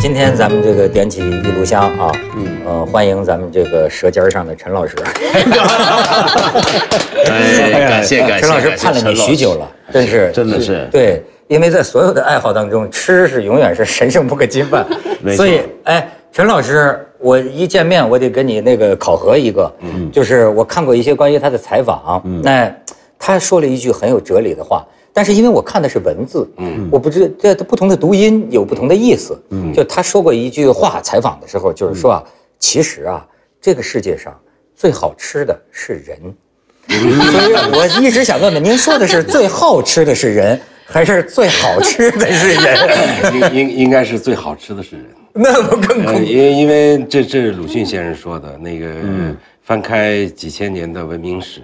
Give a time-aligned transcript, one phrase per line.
[0.00, 2.53] 今天咱们这个点起一炉香啊，嗯，
[2.84, 4.94] 呃，欢迎咱们这个舌尖上的陈老师。
[7.30, 10.30] 哎，感谢感谢，陈老师盼了你许久了，真是。
[10.32, 10.86] 真的是。
[10.92, 14.86] 对，因为在所有的爱好当中，吃是永远是神圣不可侵犯，
[15.34, 22.70] 所以哎，陈老师，我一见面我得跟你那个考核一个，嗯，就是我看过一些关于他的采访，那
[23.18, 24.84] 他说了一句很有哲理的话。
[25.16, 32.24] 但是因为我看的是文字，嗯，我不知这不同的读音有不同的意思，嗯，就他说过一句话，采访的时候就是说啊，
[32.64, 33.22] 其实啊，
[33.60, 34.34] 这个世界上
[34.74, 36.18] 最好吃的是人，
[36.88, 36.96] 所
[37.42, 42.78] 以我一直想问问，您说的是最好吃的是人，还是最好吃的是人？
[43.52, 45.04] 应应应该是最好吃的是人，
[45.34, 46.24] 那不更恐？
[46.24, 48.86] 因为因为这这是鲁迅先生说的那个，
[49.62, 51.60] 翻开几千年的文明史。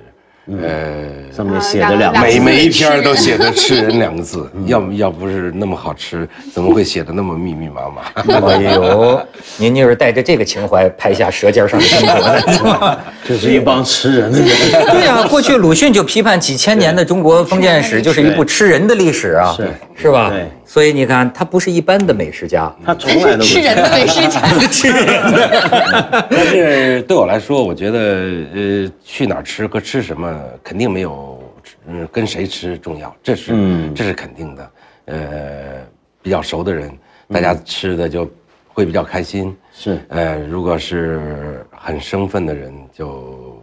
[0.63, 8.49] 呃，上面写的两每每一篇都写的“吃人”两个字，要要不是那么好吃，怎么会写的那么密密麻麻？
[8.49, 9.21] 哎呦，
[9.59, 14.49] 您就是带着这个情怀拍下《舌尖上的中国》的， 这是一帮吃人的人。
[14.91, 19.69] 对呀，过去鲁迅就批判几千年的中国封建史，就是一部吃人的历史啊，是
[20.01, 20.31] 是吧？
[20.31, 20.49] 对。
[20.65, 26.27] 所以你看，他不是一般的美食家， 他从来都吃人的美食家，吃人的。
[26.31, 27.99] 但是对我来说，我觉得
[28.55, 31.43] 呃，去哪儿吃和吃什么肯定没有
[31.89, 33.53] 嗯跟谁吃重要，这是
[33.95, 34.71] 这是肯定的。
[35.07, 35.19] 呃，
[36.23, 36.91] 比较熟的人，
[37.33, 38.31] 大家吃的就
[38.69, 39.57] 会比较开心。
[39.73, 43.60] 是呃，如果是很生分的人，就。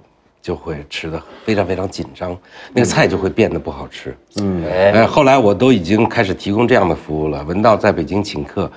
[0.47, 2.33] 就会吃的非常非常紧张，
[2.71, 4.15] 那个菜就会变得不好吃。
[4.39, 7.43] 嗯，哎，后来我都已经开始提供这样的服务了。
[7.43, 8.71] 文道在北京请客，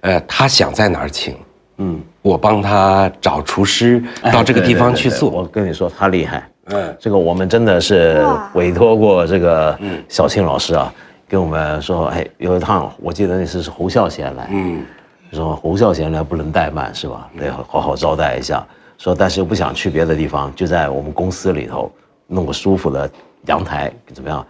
[0.00, 1.36] 呃，他想在哪儿请，
[1.76, 5.30] 嗯，我帮他找厨师到这个地方去做。
[5.30, 6.42] 我跟你说，他厉害。
[6.64, 8.20] 嗯，这个我们真的是
[8.54, 9.78] 委托过这个
[10.08, 10.92] 小庆老师啊，
[11.28, 14.84] 跟我们说，哎，有一趟我记得那次是侯孝贤来，嗯，
[15.32, 17.30] 说侯孝贤来不能怠慢是吧？
[17.38, 18.66] 得好好招待一下。
[19.02, 21.90] 说，但是又不想去别的地方，就在我们公司里头
[22.28, 23.10] 弄个舒服的
[23.46, 24.46] 阳台，怎么样？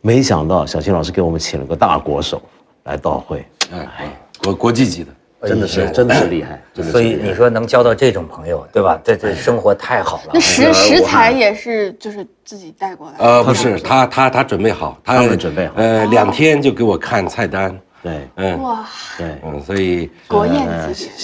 [0.00, 2.40] 没想到小青老师给我们请了个大国手
[2.84, 5.10] 来到会，哎，国国际级的，
[5.48, 6.62] 真的是真的是厉害。
[6.84, 8.96] 所以你说能交到这种朋友，对吧？
[9.02, 10.30] 这这生活太好了。
[10.34, 13.14] 那食食材也是就是自己带过来？
[13.18, 17.76] 呃，不是，他他他准备好，他们准备好，呃，两天就给我看菜单。
[18.02, 18.84] 对，嗯，哇，
[19.18, 21.10] 对，嗯，所以国宴级，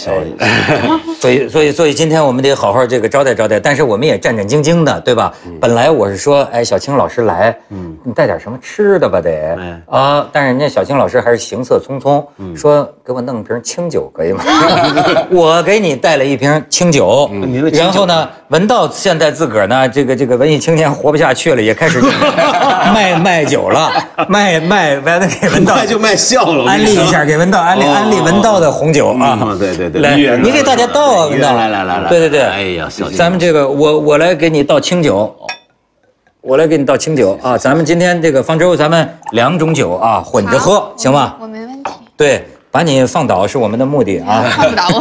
[1.21, 5.33] 所以所以所以今天我们得好好这个招待招待，但是我们也战战兢兢的，对吧？
[5.60, 9.56] 本来我是说，哎，小青老师来，嗯，你带点什么吃的吧，得，
[9.87, 12.25] 啊，但是人家小青老师还是行色匆匆，
[12.56, 14.43] 说给我弄瓶清酒可以吗？
[15.31, 17.31] 我给你带了一瓶清酒，
[17.72, 22.00] 然后呢，文道现在自个儿呢，这个这个文艺青年活不下去了，也开始
[22.93, 23.93] 卖卖酒了，
[24.28, 26.72] 卖卖完了给文道就卖笑了。
[26.72, 29.55] 安利一下，给文道安利安利文道的红酒啊！
[29.59, 35.34] 对对对，来，你给大家倒啊，文道，来来来来，对对对，哎呀，咱们这个我我来给你倒清酒，
[36.41, 37.59] 我来给你倒清酒啊！
[37.59, 41.37] 咱们今天这个方舟，咱们两种酒啊混着喝，行吗？
[41.41, 41.91] 我没问题。
[42.16, 44.44] 对，把你放倒是我们的目的啊！
[44.56, 45.00] 放不倒 我，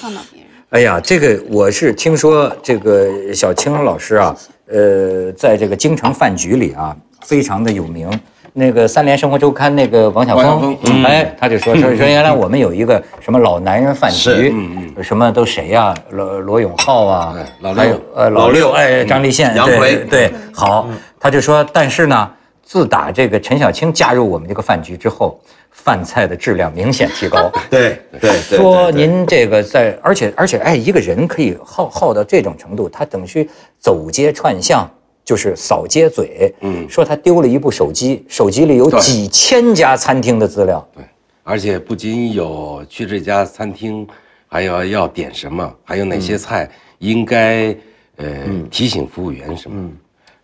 [0.00, 0.48] 放倒别人。
[0.70, 4.34] 哎呀，这个我是听说这个小青老师啊，
[4.72, 8.08] 呃，在这个京城饭局里啊，非常的有名。
[8.56, 14.54] 那个《三联生活周刊》那个王晓峰，哎，他就说说说，原来我们有一个什么老男人饭局，
[15.02, 15.92] 什么都谁呀？
[16.10, 17.34] 罗罗永浩啊，
[17.74, 20.88] 还有呃老六，哎，张立宪，杨奎，对，好，
[21.18, 22.30] 他就说，但是呢，
[22.62, 25.40] 自打这个陈小青加入我们这个饭局之后，
[25.72, 27.50] 饭菜的质量明显提高。
[27.68, 33.50] 对对，说您这个在，而且而且，哎，一个人可以耗耗到这种程度，他等于
[33.80, 34.88] 走街串巷。
[35.24, 40.86] 就是扫街嘴，嗯，说他丢了一部手机，手机里有几千家餐厅的资料。
[40.94, 41.02] 对，
[41.42, 44.06] 而且不仅有去这家餐厅，
[44.46, 47.74] 还要要点什么，还有哪些菜应该，
[48.16, 48.26] 呃，
[48.70, 49.90] 提醒服务员什么，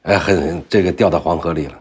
[0.03, 1.75] 呃，很这个掉到黄河里了。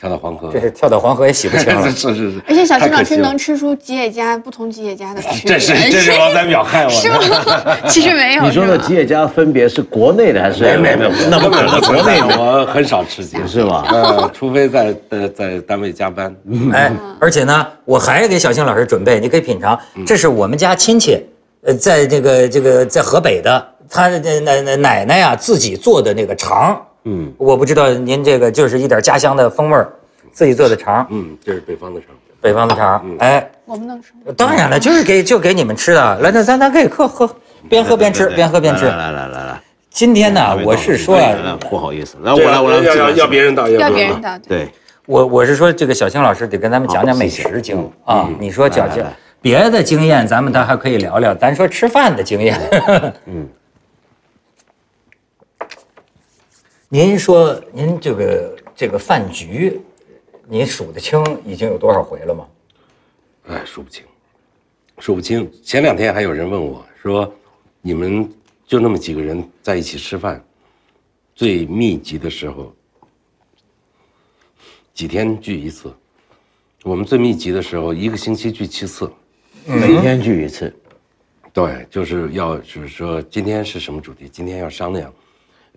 [0.00, 1.82] 跳到黄河，这是跳到黄河也洗不清了。
[1.92, 2.40] 是是是。
[2.48, 5.52] 而且小青老师能吃出吉野家不同吉野家的区别。
[5.52, 6.90] 这是这是王三秒害我。
[6.90, 7.18] 是吗？
[7.86, 8.42] 其实没有。
[8.42, 10.64] 你说的吉野家分别是国内的还是？
[10.78, 11.78] 没没没，那不可能。
[11.82, 13.84] 国内我很少吃吉野，是吧？
[13.90, 16.34] 呃，除非在呃在单位加班。
[16.72, 19.78] 哎，而且呢，我还给小青老师准备，你可以品尝。
[20.06, 21.22] 这是我们家亲戚，
[21.62, 23.66] 呃，在这个这个在河北的。
[23.92, 29.88] 他的奶奶奶奶呀自己做的那个肠，嗯，我不知道您这个就是一点家乡的风味儿，
[30.32, 32.08] 自己做的肠，嗯，这是北方的肠。
[32.42, 34.32] 北方的肠，哎，我们能吃吗？
[34.34, 36.18] 当然了，就是给就给你们吃的。
[36.20, 37.30] 来，那咱咱可以喝喝，
[37.68, 38.86] 边喝边吃，边喝边吃。
[38.86, 39.60] 来来来来来，
[39.90, 44.38] 今天呢，我是说啊，不好意思，来我来我来，要要要别人倒，要别人倒。
[44.48, 44.70] 对，
[45.04, 48.26] 我我是说这个小青老师得跟咱们讲讲美食经啊。
[48.38, 49.06] 你说讲讲
[49.42, 51.34] 别的经验，咱们倒还可以聊聊。
[51.34, 52.58] 咱说吃饭的经验。
[53.26, 53.46] 嗯。
[56.92, 59.80] 您说您这个这个饭局。
[60.48, 62.48] 您数得清已经有多少回了吗？
[63.46, 64.04] 哎，数不清，
[64.98, 65.48] 数不清。
[65.62, 67.32] 前两天还有人问我说
[67.80, 68.28] ：“你们
[68.66, 70.44] 就那么几个人在一起吃饭，
[71.32, 72.74] 最密集的时候
[74.92, 75.94] 几天聚一次？
[76.82, 79.08] 我们最密集的时候一个星期聚七次，
[79.64, 80.74] 每天聚一次。
[81.52, 84.28] 对，就是要就是说今天是什么主题？
[84.28, 85.12] 今天要商量。”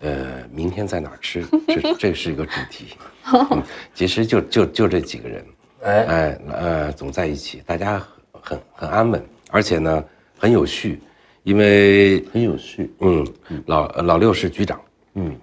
[0.03, 1.43] 呃，明天在哪儿吃？
[1.67, 2.87] 这这是一个主题。
[3.95, 5.45] 其实就就就这几个人，
[5.83, 10.03] 哎哎呃，总在一起，大家很很安稳，而且呢
[10.37, 11.01] 很有序，
[11.43, 12.93] 因为很有序。
[12.99, 13.25] 嗯，
[13.65, 14.81] 老老六是局长，
[15.15, 15.35] 嗯，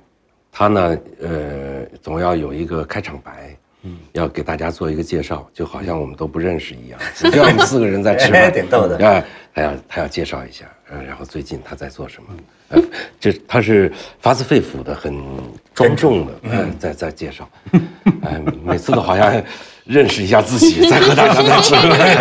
[0.53, 6.99] 他呢呃总要有一个开场白，嗯，要给大家做一个介绍，就好像我们都不认识一样。
[7.32, 8.97] 就我们四个人在吃饭，挺逗的。
[9.06, 9.25] 啊，
[9.55, 12.29] 他要他要介绍一下，嗯，然后最近他在做什么。
[13.19, 13.91] 这他是
[14.21, 15.12] 发自肺腑的，很
[15.75, 17.49] 庄重的，嗯，在在介绍，
[18.23, 19.43] 哎，每次都好像
[19.85, 21.75] 认识一下自己，再和大家在吃，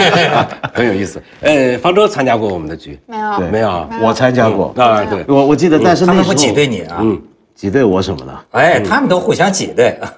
[0.74, 1.22] 很有意思。
[1.42, 7.22] 呃，方舟参加过我们的局，没有，没有，我参加过，啊，对，我我记得，但是他们不挤兑你啊，嗯。
[7.60, 8.32] 挤兑我什么呢？
[8.52, 9.94] 哎，他们都互相挤兑，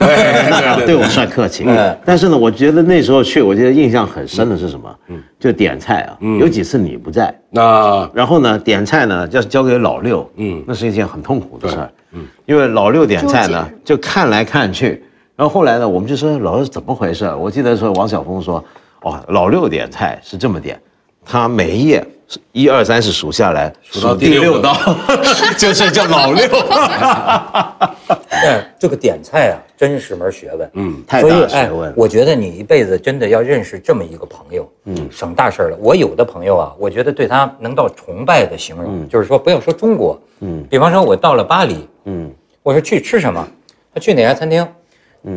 [0.85, 1.65] 对我算客气。
[2.05, 4.95] 但是呢，我觉得那时候去，我觉得印象很深的是什么？
[5.07, 15.03] 嗯，就点菜啊，有几次你不在，那然后呢，点菜呢要交给老六，嗯，那是一件很痛苦的事儿，嗯，因为老六点菜呢就看来看去，
[15.35, 17.25] 然后后来呢，我们就说老六怎么回事？
[17.33, 18.63] 我记得说王晓峰说，
[19.01, 20.79] 哦，老六点菜是这么点，
[21.25, 22.05] 他每一页。
[22.53, 24.73] 一二三是数下来，数到第六道，
[25.59, 26.47] 就是叫老六。
[28.29, 30.71] 嗯， 这个点菜啊，真是门学问。
[30.75, 31.93] 嗯，太大学问。
[31.93, 35.77] 我觉得你一辈子真的要认识这么一个朋友，嗯，省大事了。
[35.81, 42.31] 我有的朋友啊，我觉得对他能到崇拜的形容，就是说不要说中国，嗯，比方说我到了巴黎，嗯，
[42.63, 43.45] 我说去吃什么，
[43.93, 44.65] 他去哪家餐厅。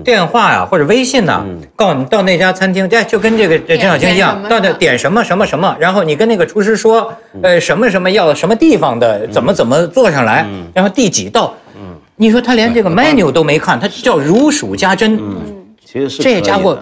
[0.03, 1.45] 电话呀，或者微信呐，
[1.77, 15.37] 告诉你到那家餐厅，哎就跟这个这陈小青一样，到那点什么什么什么，然后你跟那个厨师说，呃，什么什么要什么地方的，怎么怎么做上来，然后第几道，嗯，你说他连这个 menu 都没看，他叫如数家珍，嗯，
[15.85, 16.79] 其实是这家伙，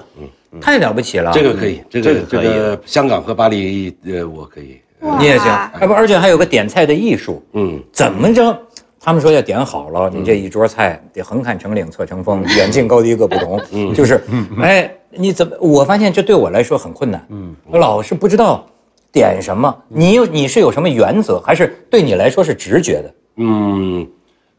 [0.61, 4.81] 太了不起了，这个可以，这个这个香港和巴黎，呃，我可以，
[5.19, 5.51] 你也行，
[5.81, 8.57] 哎不，而且还有个点菜的艺术，嗯，怎么着？
[9.05, 13.61] 他们说要点好了，你这一桌菜得横看成岭侧成峰，远近高低各不同。
[13.73, 14.23] 嗯，就是，
[14.61, 15.57] 哎，你怎么？
[15.59, 17.27] 我发现这对我来说很困难。
[17.31, 18.65] 嗯，我老是不知道
[19.11, 19.77] 点什么。
[19.89, 23.15] 你有你是有什么原则，还是对你来说是直觉的？
[23.39, 24.07] 嗯，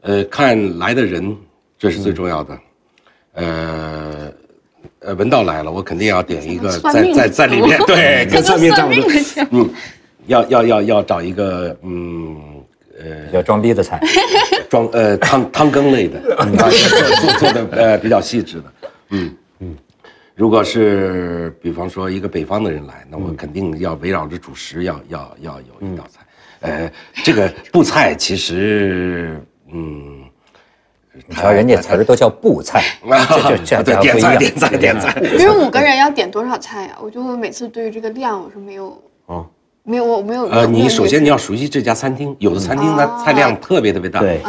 [0.02, 1.34] 呃，看来的人，
[1.78, 2.58] 这是最重要的。
[3.32, 4.32] 呃，
[4.98, 9.04] 呃，文道来了，我肯定要点一个在在在里面， 对，跟算命差不多。
[9.52, 9.70] 嗯，
[10.26, 12.53] 要要要要找一个嗯。
[13.04, 14.00] 呃，要装逼的菜，
[14.70, 18.64] 装呃汤汤羹类的，做做的呃比较细致的，
[19.10, 19.76] 嗯嗯。
[20.34, 26.20] 如果是比方说一个北方的人来，那我肯定要围绕着主食，要要要有一道菜。
[26.60, 26.90] 呃，
[27.22, 29.38] 这个布菜其实，
[29.70, 30.24] 嗯，
[31.28, 32.82] 你瞧人家词儿都叫布菜，
[33.46, 35.14] 这这这点菜点菜点菜。
[35.38, 36.96] 因为五个人要点多少菜呀？
[37.00, 39.46] 我就每次对于这个量我是没有哦。
[39.86, 40.46] 没有，我没有。
[40.46, 44.40] 呃，你首先你要熟悉这家餐厅，有的餐厅呢菜量特别特别大，对，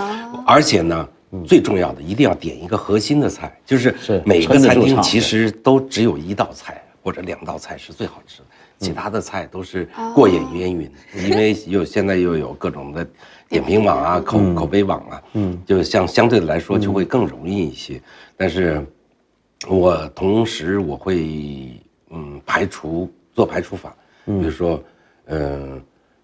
[0.48, 1.08] 而且呢，
[1.46, 3.94] 最重要的一定要点一个核心的菜，就是
[4.26, 8.46] 每个餐厅其实都只有一道菜或者两道菜是最好吃的，
[8.80, 10.90] 其他的菜都是过眼烟云，
[11.28, 13.06] 因为有现在又有各种的
[13.50, 18.02] 点评网啊、口口碑网啊，嗯，就像相对的来说就会更容易一些。
[18.38, 18.82] 但是，
[19.68, 21.74] 我同时我会
[22.10, 24.82] 嗯排除做排除法，比如说。
[25.28, 25.82] 嗯，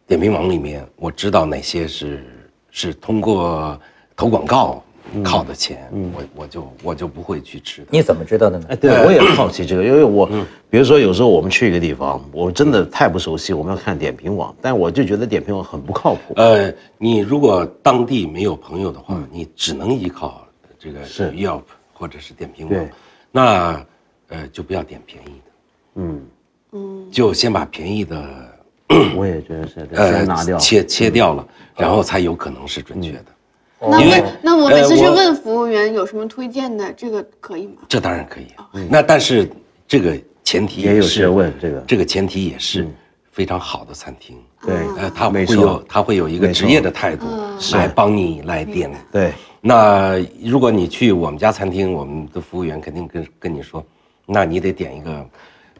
[0.07, 2.23] 点评网里面我知道哪些是
[2.69, 3.79] 是通过
[4.15, 4.83] 投广告
[5.23, 7.85] 靠的钱，我我就我就不会去吃。
[7.89, 8.65] 你怎么知道的呢？
[8.69, 10.27] 哎，对我也好奇这个，因为我
[10.69, 16.33] 比如说有时候我们去一个地方，我真的太不熟悉，我们要看点评网，但我就觉得点评网很不靠谱。
[16.35, 20.47] 呃，你如果当地没有朋友的话，你只能依靠
[20.79, 22.89] 这个是 Yelp 或者是点评网，
[23.31, 23.85] 那
[24.29, 25.51] 呃就不要点便宜的，
[25.95, 26.21] 嗯
[26.73, 28.50] 嗯，就先把便宜的。
[29.15, 33.25] 我也觉得是，先，拿掉，切切掉了，然后才有可能是准确的。
[33.79, 37.81] 那那我每次去问服务员有什么推荐的，这个可以吗？
[37.89, 38.47] 这当然可以。
[38.89, 39.49] 那但是
[39.87, 42.87] 这个前提也有是学问这个这个前提也是
[43.31, 44.37] 非常好的餐厅。
[44.63, 47.25] 对呃，他会有他会有一个职业的态度
[47.73, 48.91] 来帮你来点。
[49.11, 53.83] 对，那如果你去我们家餐厅，我们的服务员肯定跟跟你说，
[54.27, 55.29] 那你得点一个，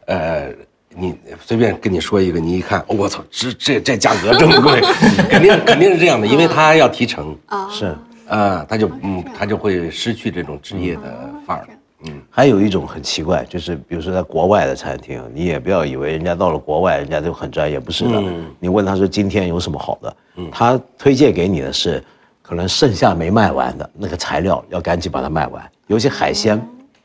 [0.06, 0.52] 呃，
[0.96, 4.80] 你随便跟你说一个，你一看，哦我操，这这这价格这么贵，
[5.28, 7.94] 肯定肯定是这样的，因为他要提成，啊，是。
[8.28, 11.66] 啊，他就嗯，他就会失去这种职业的范儿。
[12.04, 18.22] 嗯还有一种很奇怪，就是比如说在国外的餐厅，你也不要以为人家到了国外，人家就很专业，不是的。
[18.58, 20.16] 你问他说今天有什么好的，
[20.50, 22.02] 他推荐给你的是
[22.40, 25.62] 可能剩下没卖完的那个材料，要赶紧把它卖完。
[25.86, 26.60] 尤其海鲜，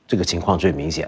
[0.08, 1.08] 这个情况最明显。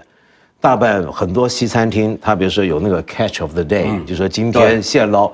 [0.60, 5.30] 大半很多西餐厅，它比如说有那个 catch of the day，、就说今天现捞，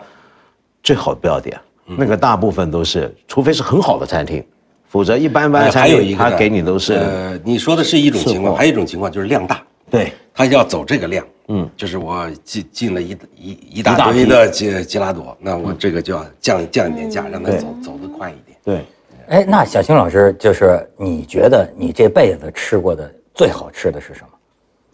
[0.83, 1.59] 最好不要点。
[1.85, 4.45] 那个大部分都是，除非是很好的餐厅，
[4.88, 6.95] 否则一般般还餐厅他有一个呢给你都是。
[6.95, 9.62] 呃，你说的是一种情况，还有一种情况就是量大。
[9.88, 18.59] 对，他要走这个量，嗯，就是我进进了一一一大堆的吉吉拉朵，那我这个就要降降一点价，让它走走得快一点。
[18.64, 18.85] 对，
[19.28, 24.28] 哎，那小青老师，就是你觉得你这辈子吃过的最好吃的是什么？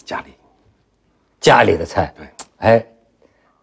[0.05, 0.33] 家里
[1.41, 2.13] 家里的菜。
[2.17, 2.27] 对，
[2.59, 2.87] 哎，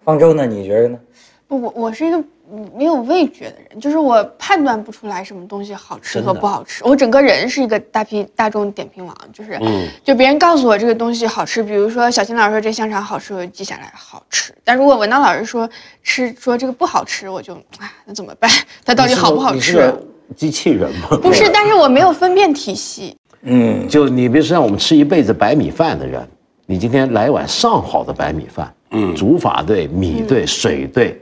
[0.04, 0.46] 方舟呢？
[0.46, 1.00] 你觉得呢？
[1.48, 2.18] 不，我我是一个
[2.52, 6.84] 嗯没有味觉的人，就是我判断不出来什么东西好吃和不好吃。
[6.84, 14.54] 我整个人是一个大批大众点评王，就是，嗯就别人告诉我这个东西好吃，比如说小新老师说这香肠好吃，我就记下来好吃。
[14.64, 15.68] 但如果文道老师说
[16.04, 18.50] 吃说这个不好吃，我就哎那怎么办？
[18.86, 19.94] 它到底好不好吃？
[20.36, 21.18] 机器人吗？
[21.24, 23.18] 不是，但是我没有分辨体系。
[23.42, 26.28] 嗯，就你比如说让我们吃一辈子白米饭的人，
[26.66, 31.20] 你今天来一碗上好的白米饭，嗯，煮法对，米对，水对，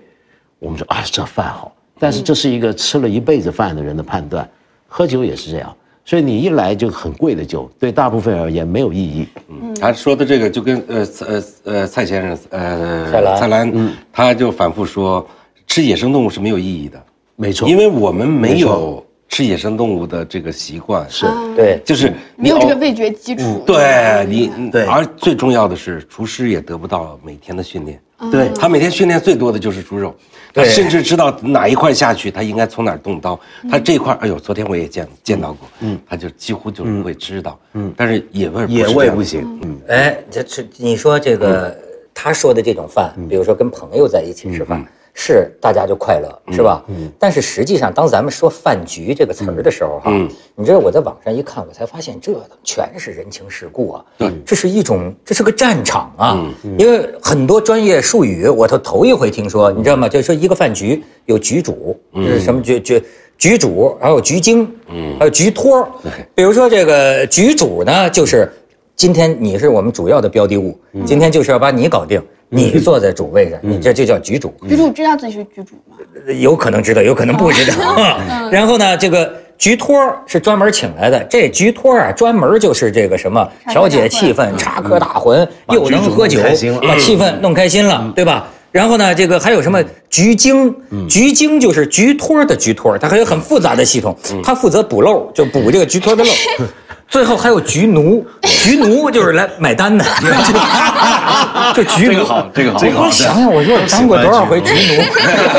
[0.59, 4.49] 我们说啊这饭好，但是这是一个吃了一辈子饭的人的判断，
[4.87, 9.27] 喝酒也是这样，所以你一来就很贵的酒，对大部分人而言没有意义。
[9.49, 15.25] 嗯，他说的这个就跟呃呃呃蔡先生呃蔡澜蔡澜，嗯，他就反复说
[15.67, 16.99] 吃野生动物是没有意义的，
[17.35, 23.63] 没错，因为我们没没有吃野生动物的这个习惯，是对，就是没有这个味觉基础。
[23.65, 27.99] 对你，对而最重要的是，厨师也得不到每天的训练。
[28.31, 30.15] 对他每天训练最多的就是猪肉，
[30.51, 33.39] 他甚至知道哪一块下去，他应该从哪儿动刀。
[33.69, 41.77] 他这块，哎呦，昨天我也见见到过，嗯，他就几乎就是会知道，嗯，但是野味野味不行，嗯，哎，这这你说这个、
[42.11, 44.83] 他说的这种饭，比如说跟朋友在一起吃饭，
[45.19, 46.83] 是大家就快乐，是吧？
[46.89, 47.11] 嗯。
[47.17, 50.11] 但是实际上，当咱们说饭局这个词儿的时候，哈，
[50.55, 52.31] 你知道我在网上一看，我才发现这
[52.63, 54.05] 全是人情世故啊。
[54.19, 56.47] 对这是一种，这是个战场啊。
[56.77, 60.07] 因为很多专业术语，我都头一回听说，你知道吗？
[60.07, 63.03] 就是说一个饭局有局主，就是什么局局。
[63.39, 65.87] 局主，还有局经，嗯，还有局托儿。
[66.33, 68.51] 比如说这个局主呢，就是
[68.95, 74.53] 今天你是我们主要的标的物，今天就是要把你搞定，你坐在主位上，你这就叫局主。
[74.67, 75.97] 局主知道自己是局主吗？
[76.39, 78.19] 有可能知道，有可能不知道。
[78.49, 86.39] 然后呢，这个局托是专门请来的，这局托啊，专门就是这个什么调节气氛、插科打诨，又能喝酒
[86.81, 88.47] 把气氛弄开心了，对吧？
[88.71, 90.73] 然后呢，这个还有什么局经？
[91.09, 96.29] 局经就是局托的局托儿，它还有很复杂的系统，它负责补漏，就补这个局托的漏。
[97.07, 100.05] 最后还有局奴， 局奴就是来买单的，
[101.73, 102.13] 就局奴。
[102.13, 105.03] 这个好这个好我想想，我说我当过多少回局奴？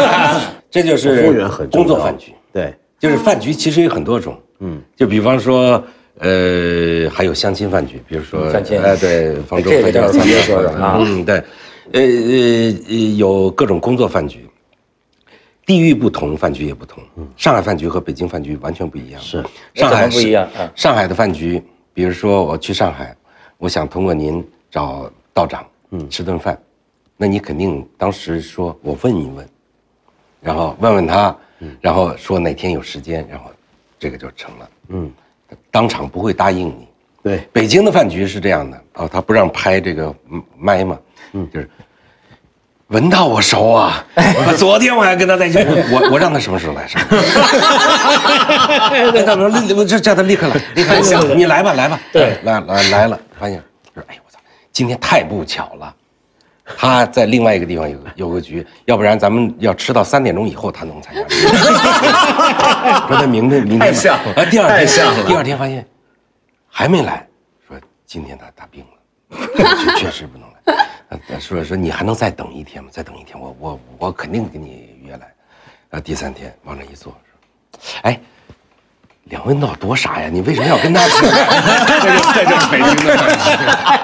[0.70, 5.82] 这就是工作饭局，对，就是饭局其实有很多种，嗯，就比方说。
[6.20, 8.76] 呃，还有相亲饭局，比如说相亲。
[8.82, 10.96] 哎，对，方舟这个饭局叫方舟说的啊。
[10.98, 11.36] 嗯，对，
[11.92, 14.44] 呃呃呃，有各种工作饭局，
[15.68, 17.04] 地域不同，饭局也不同。
[17.36, 19.20] 上海饭局和北京饭局完全不一样。
[19.20, 19.44] 是，
[19.74, 23.14] 上海不一样啊上海的饭局，比如说我去上海，
[23.58, 26.58] 我想通过您找道长，嗯，吃顿饭，
[27.18, 29.46] 那你肯定当时说我问一问，
[30.40, 31.36] 然后问问他，
[31.82, 33.50] 然后说哪天有时间，然后
[33.98, 35.12] 这个就成了，嗯，
[35.70, 36.88] 当场不会答应你。
[37.22, 40.98] 对，北京的饭局是这样的啊，他不让拍这个嗯麦嘛，
[41.34, 41.68] 嗯，就是
[42.88, 46.86] 闻到我熟啊， 我昨天我还跟他在一起，我我我让他什么时候来？
[46.86, 47.00] 上？
[49.12, 52.38] 跟他说立，我就叫他立刻来，立刻来，你来吧来吧，对。
[52.44, 53.62] 来来来了，发现
[53.94, 54.38] 说哎我操，
[54.72, 55.94] 今天太不巧了。
[56.76, 61.20] 他在另外一个地方有个有个局，要不然咱们要吃到三点钟以后他能参加。
[63.08, 64.32] 说他明天明天太像了。
[64.34, 65.24] 啊，第二天太像了。
[65.26, 65.86] 第二天发现
[66.70, 67.26] 还没来，
[67.66, 67.76] 说
[68.06, 69.46] 今天他大病了，
[69.96, 70.47] 确确实不能
[71.40, 72.90] 说说你还能再等一天吗？
[72.92, 75.26] 再等一天，我我我肯定给你约来。
[75.90, 78.20] 然后第三天往那一坐，说：“哎，
[79.24, 80.28] 梁文道多傻呀？
[80.30, 81.14] 你为什么要跟他去？”
[81.88, 83.16] 这就这就是北京的。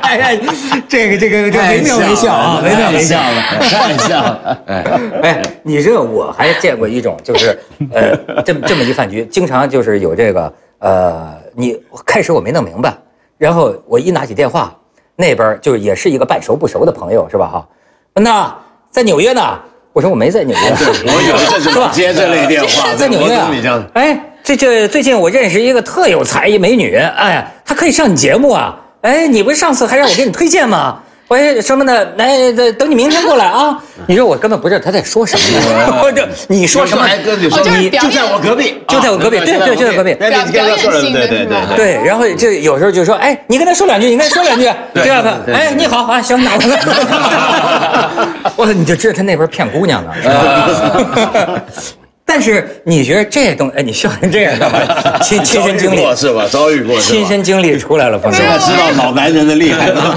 [0.02, 0.40] 哎呀，
[0.88, 4.62] 这个这个这惟妙惟肖啊，惟妙惟肖了，太像了。
[5.22, 7.58] 哎，你这我还见过一种，就是
[7.92, 12.96] 呃，这么这么一饭局，经常就是有这个呃，你开始我没弄明白，
[13.36, 14.74] 然后我一拿起电话，
[15.16, 17.66] 那边就是也是一个半熟不熟的朋友是吧哈？
[18.14, 18.54] 文呐，
[18.90, 19.58] 在纽约呢。
[19.92, 20.60] 我说我没在纽约，
[21.06, 23.48] 我以为这是吧接这类电话，在纽约啊。
[23.92, 28.76] 哎，这这最近我认识一个特有才艺美女，哎，她可以上你节目啊。
[29.02, 31.00] 哎，你不是上次还让我给你推荐吗？
[31.28, 33.76] 喂，什么的，来，等你明天过来啊！
[34.06, 37.06] 你说我根本不知道他在说什么， 我这你说什么？
[37.40, 40.14] 你说你就在我隔壁，就在我隔壁，对对，就在隔壁。
[40.14, 42.04] 表演性的，对对对对。
[42.04, 44.70] 然后就有时候就说，哎，你跟他说两句，你跟他说两句，
[45.02, 46.78] 第二个，哎，你好啊，行，那我来。
[48.56, 51.62] 我你就知道他那边骗姑娘呢，是吧？
[52.26, 54.80] 但是你觉得这东哎，你笑成这样干嘛？
[55.22, 56.46] 亲亲身经历是吧？
[56.50, 60.16] 遭遇过，亲身经历出来了，朋友现在知道老男人的厉害了。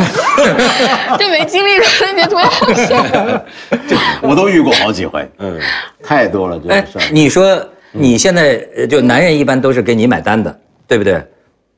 [1.19, 1.85] 这没经历过，
[2.15, 3.43] 别特别好笑。
[4.21, 5.59] 我都遇过好几回，嗯，
[6.03, 7.11] 太多了这种事儿。
[7.11, 8.57] 你说你现在
[8.89, 11.21] 就男人一般都是给你买单的，对不对？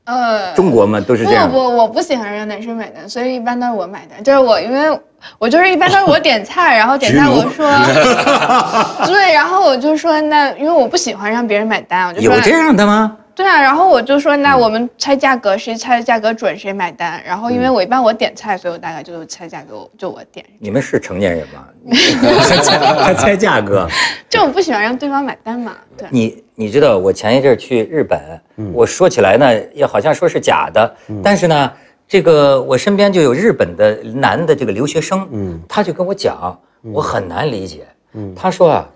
[0.04, 1.48] 呃，中国嘛都是这样。
[1.50, 4.22] 不不，我不喜欢让男生买单，所以一般都是我买单。
[4.24, 4.98] 就是我，因为
[5.38, 7.66] 我就是一般都是我点菜，然后点菜我说，
[9.06, 13.16] 对，然后我就说那因为我不喜欢让别人买单，我就说有这样的吗？
[13.32, 17.22] 对啊，然后我就说那我们猜价格，谁猜的价格准谁买单。
[17.24, 20.44] 然后因为我一般我点菜，所以我大概就猜价格，就我点。
[20.58, 21.64] 你们是成年人吗？
[23.02, 23.86] 还猜价格？
[24.28, 25.72] 就我不喜欢让对方买单嘛。
[25.96, 26.06] 对。
[26.10, 28.20] 你你知道我前一阵去日本，
[28.74, 31.72] 我说起来呢，也好像说是假的，但是呢，
[32.06, 38.86] 这个我身边就有日本的男的这个留学生，嗯，他就跟我讲，我很难理解，嗯，他说啊。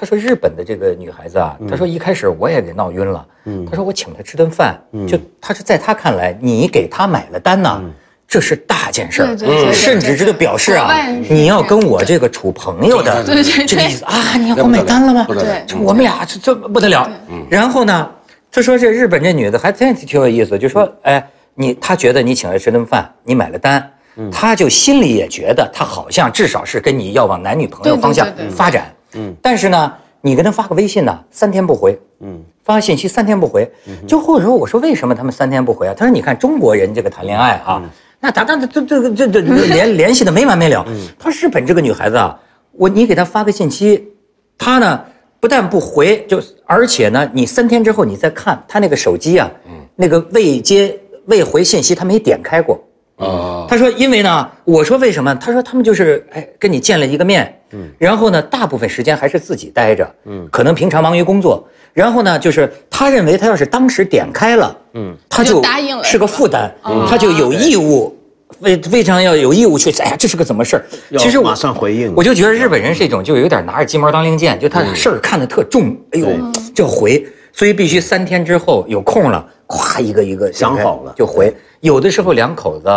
[0.00, 3.26] 他说日本的这个女孩子啊，他说一开始我也给闹晕了。
[3.46, 7.82] 嗯，他说我请她吃顿饭，就他说在他看来，你给他买了单呢，
[8.28, 10.94] 这是大件事儿，甚至这就表示啊，
[11.30, 15.26] 你要跟我这个处朋友的这个意思啊，你要给我买单了吗？
[15.26, 17.10] 对，我们俩这这不得了。
[17.48, 18.06] 然后呢，
[18.52, 23.90] 就说这日本这女的还真挺有意思，就说哎，你她觉得你请她吃顿饭，你买了单，
[24.30, 28.92] 她就心里也觉得她好像至少是跟你要往男女朋友方向发展。
[29.14, 33.66] 嗯，但是呢，你跟她发个微信呢，三天不回，嗯，发个信息三天不回，
[34.06, 35.94] 就或者说我说为什么他们三天不回啊？
[35.96, 37.82] 他说你看中国人这个谈恋爱啊，
[38.20, 40.86] 那咱咱这这个这这联联系的没完没了。
[41.18, 42.38] 他说日本这个女孩子啊，
[42.72, 44.08] 我你给她发个信息，
[44.56, 45.04] 她呢
[45.40, 49.50] 不但不回，就而且呢，你三天之后你再看她那个手机啊，
[49.94, 52.82] 那个未接未回信息，她没点开过。
[53.16, 55.34] 啊，他说，因为呢，我说为什么？
[55.34, 66.70] 他说他们就是哎，跟你见了一个面，嗯，然后呢，大部分时间还是自己待着，嗯，可能平常忙于工作，然后呢，就是他认为他要是当时点开了，嗯，他就答应了，是个负担，
[67.08, 68.16] 他就有义务，
[68.60, 70.84] 非非常要有义务去，哎呀，这是个怎么事儿？
[71.18, 76.28] 其实马上回应，我就觉得日本人是一种就有点拿着鸡毛当令箭，就他事儿看得特重，哎呦，
[76.74, 81.54] 就回，所以必须三天之后有空了，咵一个一个想好了就回。
[81.80, 82.88] 有的时候两口子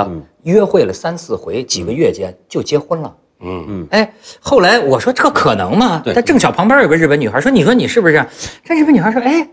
[0.44, 3.14] 约会了三四回，几个月间就结婚了。
[3.44, 6.02] 嗯嗯，哎，后来我说这可能吗？
[6.14, 8.28] 他正巧旁边有个日本女孩说：“你说你是不是这样？”
[8.64, 9.48] 这日本女孩说：“哎，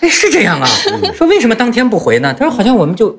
[0.00, 0.66] 哎是这样啊。”
[1.14, 2.34] 说为什么当天不回呢？
[2.38, 3.16] 她说好像我们就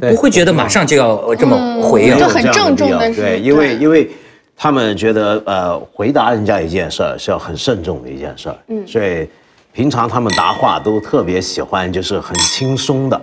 [0.00, 4.10] 不会觉得马上就要这么回应，就很郑重的对，因为因为
[4.56, 9.28] 他们觉得呃回答人家一件事儿是要很慎重的一件事儿，嗯，所以
[9.72, 13.20] 平常他们答话都特别喜欢就是很轻松的，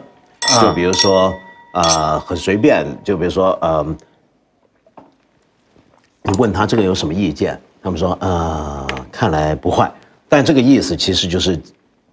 [0.62, 1.34] 就比如说。
[1.74, 3.96] 呃，很随便，就比如说，呃，
[6.24, 9.92] 你问他这个有什么意见，他们说，呃，看来不坏，
[10.30, 11.60] 但这个意思其实就是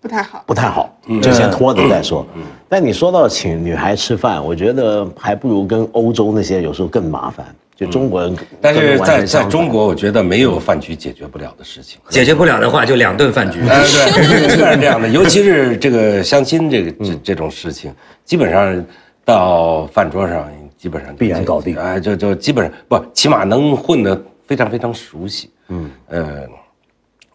[0.01, 2.27] 不太好，不太好，就先拖着再说。
[2.35, 7.47] 嗯但你说到请女孩吃饭，我觉得还不如跟欧洲那些有时候更麻烦。
[7.75, 11.99] 就中国人，但是在在中国，我觉得没有饭局解决不了的事情。
[12.09, 13.61] 解决不了的话，就两顿饭局。
[13.69, 17.93] 哎，对，基本上这样的，尤其是这个相亲这个这这种事情，
[18.25, 18.85] 基本上。
[19.25, 25.51] 到饭桌上，基本上必然搞定，哎，就就基本上不，起码能混得非常非常熟悉。
[25.67, 26.47] 嗯，呃，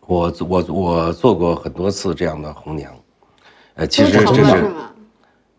[0.08, 2.92] 我我我做过很多次这样的红娘，
[3.76, 4.72] 呃，其实这是，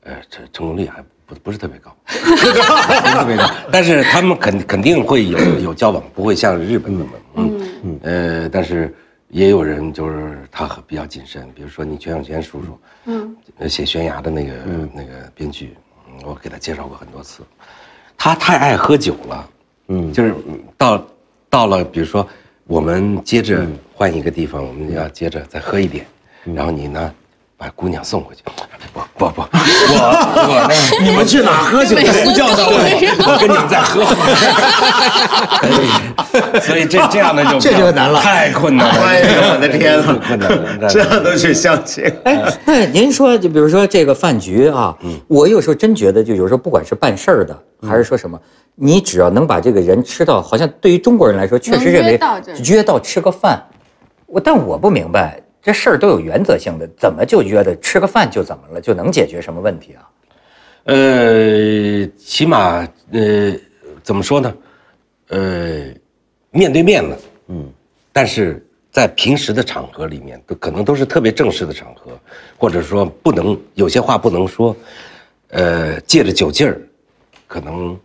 [0.05, 7.61] 呃，成成功率还不不是特别高，不是特别高， 但是他们肯肯定会有有交往，不会像日本那么，嗯。
[7.83, 8.95] 嗯，呃，但是
[9.29, 13.37] 也有人就是他比较谨慎，比如说你全永贤叔叔，嗯，
[13.69, 14.53] 写悬崖的那个
[14.95, 15.77] 那个编剧。
[16.23, 17.43] 我给他介绍过很多次，
[18.17, 19.51] 他太爱喝酒了，
[19.89, 20.35] 嗯，就是
[20.77, 21.07] 到
[21.51, 22.27] 到了，比如说
[22.67, 26.07] 我们接着换一个地方，我们要接着再喝一点，
[26.45, 27.15] 然后你呢，
[27.65, 28.43] 把姑娘送回去。
[28.93, 29.47] 不不不，我
[30.51, 31.95] 我呢， 你们去哪喝去？
[31.95, 32.77] 不叫到我，
[33.27, 34.05] 我跟你们再喝。
[36.61, 38.95] 所以这这样的就这就难了太困难了。
[39.03, 42.05] 哎呦，我的天 困难了，这样都去相亲？
[42.25, 44.95] 哎，那您说，就比如说这个饭局啊，
[45.27, 48.39] 我有时候真觉得，就有时候不管是办事儿的，还是说什么，
[48.75, 52.21] 你只要能把这个人吃到，好像对于中国人来说，确实认为
[52.69, 53.61] 约到吃个饭，
[54.27, 60.11] 我但我不明白，这事儿都有原则性的，怎么就约的吃个饭就怎么了，就能解决什么问题啊？
[60.85, 63.55] 呃，起码呃，
[64.03, 64.55] 怎么说呢？
[65.29, 65.87] 呃，
[66.51, 67.67] 面对面的，嗯，
[68.13, 72.13] 但是在平时的场合里面，都可能都是特别正式的场合，
[72.59, 74.77] 或者说不能有些话不能说，
[75.49, 76.79] 呃，借着酒劲儿，
[77.47, 77.99] 可能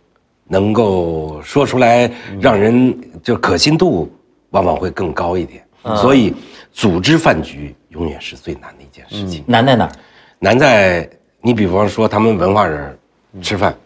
[0.48, 4.10] 能够说出来，让人就可信度
[4.48, 5.62] 往往会更高一点。
[5.82, 6.34] 所以，
[6.72, 9.42] 组织饭局永远是最难的一件事情。
[9.46, 9.92] 难在哪儿？
[10.38, 11.08] 难在
[11.40, 12.98] 你比方说他们文化人
[13.42, 13.76] 吃饭，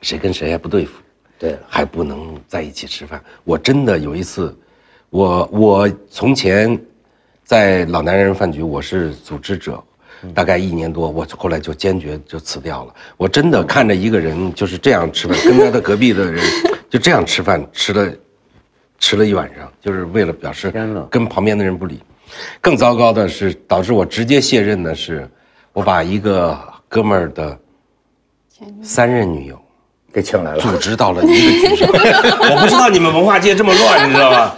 [0.00, 0.92] 谁跟谁还不对付，
[1.38, 3.22] 对，还不能在一起吃饭。
[3.44, 4.56] 我真的有一次，
[5.10, 6.78] 我我从前
[7.44, 9.82] 在老男人饭局，我是组织者，
[10.34, 12.94] 大概一年多，我后来就坚决就辞掉了。
[13.16, 16.44] 我真的看着一个人就是这样吃饭，跟他的隔壁的人
[16.88, 18.12] 就这样吃饭，吃了
[18.98, 20.72] 吃了一晚上，就是为了表示
[21.10, 22.00] 跟旁边的人不理。
[22.60, 25.28] 更糟糕的是，导致我直接卸任的是，
[25.72, 26.58] 我把一个
[26.88, 27.58] 哥们儿的
[28.82, 29.58] 三任女友
[30.12, 30.60] 给请来了。
[30.60, 31.88] 组织到了一个局上。
[32.50, 34.52] 我不知道你们文化界这么乱，你知道吗？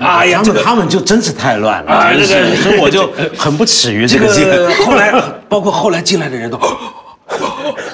[0.00, 4.18] 哎呀，他们他们就真是太乱了，是这个所以我就很不耻于这。
[4.18, 4.26] 个
[4.84, 5.12] 后来，
[5.48, 6.58] 包括后来进来的人都，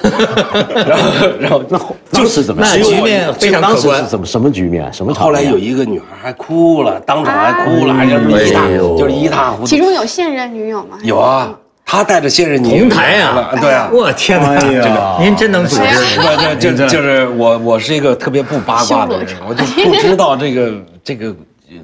[0.87, 4.91] 然后然后那后当时怎么那局面非常当可观时是怎么什么局面？
[4.91, 9.65] 什么后来有一个女孩还哭了，当场还哭了，就是一塌就是一塌糊涂。
[9.65, 10.97] 其中有现任女友吗？
[11.03, 11.53] 有啊，
[11.85, 15.81] 他带着现任女友同台啊对啊，我天哪，这个您真能组织。
[16.19, 21.35] 不就就就是我我是一个特别不八卦的人我就不知道这个这个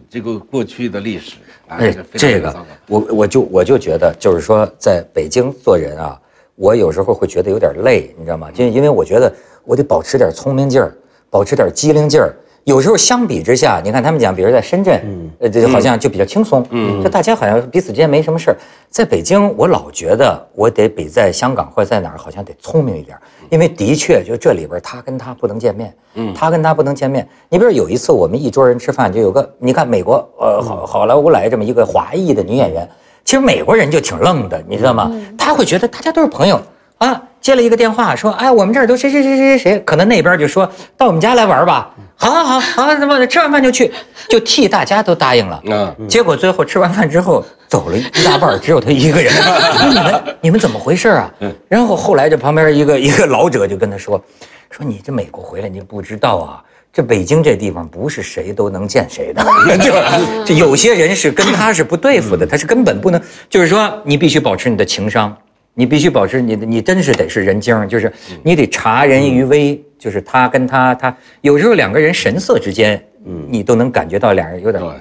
[0.09, 1.33] 这个过去的历史。
[1.69, 2.55] 哎，这个
[2.87, 6.17] 我我就我就觉得，就是说，在北京做人啊，
[6.57, 8.49] 我有时候会觉得有点累，你知道吗？
[8.51, 9.31] 就因为我觉得
[9.63, 10.91] 我得保持点聪明劲儿，
[11.29, 12.35] 保持点机灵劲儿。
[12.63, 14.99] 有时候相比之下，你看他们讲，比如在深圳，
[15.39, 18.57] 呃，这好像就比较轻松，嗯，就大家好像彼此之间没什么事儿。
[18.89, 27.25] 在北京，我老觉得我得比在香港或者在哪儿好像得聪明一点儿，因为的确就这里边他跟他不能见面，嗯，他跟他不能见面。
[27.49, 32.89] 你比如有一次我们一桌人吃饭，就有个你看美国呃好好莱坞来这么一个华裔的女演员，
[33.27, 35.11] 其实美国人就挺愣的，你知道吗？
[35.37, 36.61] 他会觉得大家都是朋友
[36.97, 37.21] 啊。
[37.41, 41.93] 接了一个电话，说：“哎，我们这儿都谁谁谁谁谁谁，可能那边就说到我们家来玩吧。
[42.15, 43.91] 好，好，好，好，那么吃完饭就去，
[44.29, 45.61] 就替大家都答应了。
[45.65, 49.31] 嗯结果最后吃完饭之后走了一大半，只有他一个人。
[49.77, 51.29] 说你们你们怎么回事啊？
[51.67, 54.21] 然后后来这旁边一个一个老者就跟他说：
[54.71, 56.63] 说你这美国回来你不知道啊。”
[56.97, 59.45] 这北京这地方不是谁都能见谁的，
[59.77, 59.93] 就
[60.43, 65.37] 这有些人是跟他是不对付的，他是根本不能，就是说你必须保持你的情商，
[65.75, 72.99] 你必须保持你的，你真是得是人精，就是你得察人于微，就是他跟他他有时候两个人神色之间，
[73.47, 74.91] 你都能感觉到俩人有点对。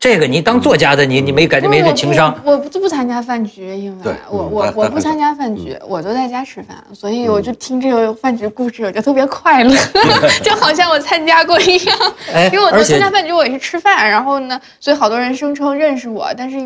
[0.00, 9.76] 这个你当作家的你你没感觉没这情商，我不我不参加饭局，因为我我我不参加饭局，我都在家吃饭，所以我就听这个饭局故事，我就特别快乐，
[10.42, 11.98] 就好像我参加过一样。
[12.32, 16.58] 哎因为我参加饭局，我也是吃饭，然后呢，所以好多人声称认识我，但是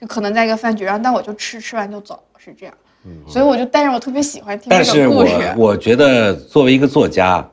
[0.00, 2.74] 就可能在一个饭局上，但我就吃吃完就走，是这样。
[3.28, 5.54] 所以我就，但是我特别喜欢听但是我这个故事。
[5.58, 7.46] 我觉得作为一个作家，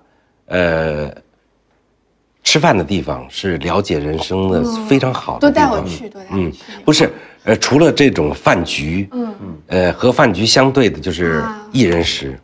[0.47, 1.11] 呃，
[2.45, 5.69] 吃饭的地方是了解人生的非常好的地方。
[5.71, 6.51] 带我去，多带我嗯。，
[6.85, 7.11] 不是，
[7.43, 9.35] 呃，除了这种饭局，嗯，
[9.67, 12.39] 呃，和饭局相对的就是啊一人食。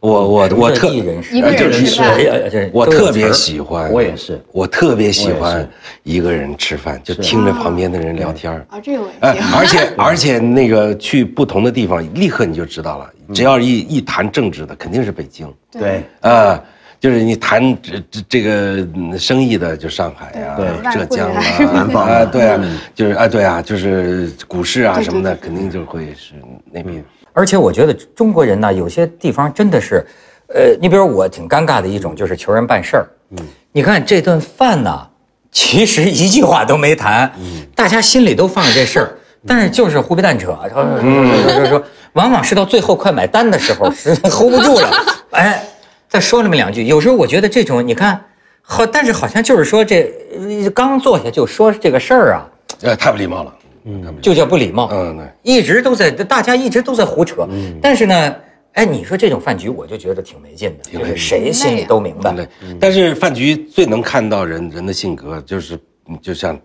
[0.00, 5.68] 我我我特一人食一个人就是我特别喜欢，我也是，我特别喜欢
[6.04, 8.66] 一个人吃饭，就听着旁边的人聊天儿。
[8.70, 9.08] 啊，这个我。
[9.20, 13.10] 而且 而且那个去不同的地方，立刻你就知道了。
[13.34, 15.46] 只要一一谈政治的，肯定是北京。
[15.70, 16.58] 对，啊，
[17.00, 20.92] 就是你谈这这这个嗯生意的，就上海呀、对。
[20.92, 22.60] 浙江啊、南方啊，对啊，
[22.94, 26.34] 就是啊，对啊，就是股市啊什么的，肯定就会是
[26.70, 27.02] 那边。
[27.32, 30.04] 而且我觉得中国人呢，有些地方真的是，
[30.48, 33.06] 呃，你比如我挺尴尬的一种，就是求人办事儿。
[33.30, 33.38] 嗯，
[33.72, 35.06] 你看这顿饭呢，
[35.50, 37.32] 其实一句话都没谈，
[37.74, 39.10] 大家心里都放着这事儿，
[39.46, 41.82] 但是就是胡逼蛋扯，说说说说，
[42.12, 44.90] 往往是到最后快买单的时候， 是 hold 不住了，
[45.30, 45.62] 哎，
[46.10, 46.84] 再说那么两句。
[46.84, 48.22] 有时候我觉得这种，你看。
[48.62, 52.46] 好，但是好像就是说这呃刚坐下就说这个事儿啊，
[52.82, 54.88] 呃，太不礼貌了，嗯，就叫不礼貌。
[54.92, 57.48] 嗯，对，一直都在，大家一直都在胡扯。
[57.82, 58.36] 但是呢，
[58.74, 62.32] 哎，你说这种饭局，我就觉得挺没劲的，就是谁心里都明白。
[62.32, 65.74] 对，但是饭局最能看到人人的性格，就是
[66.06, 66.56] 嗯就像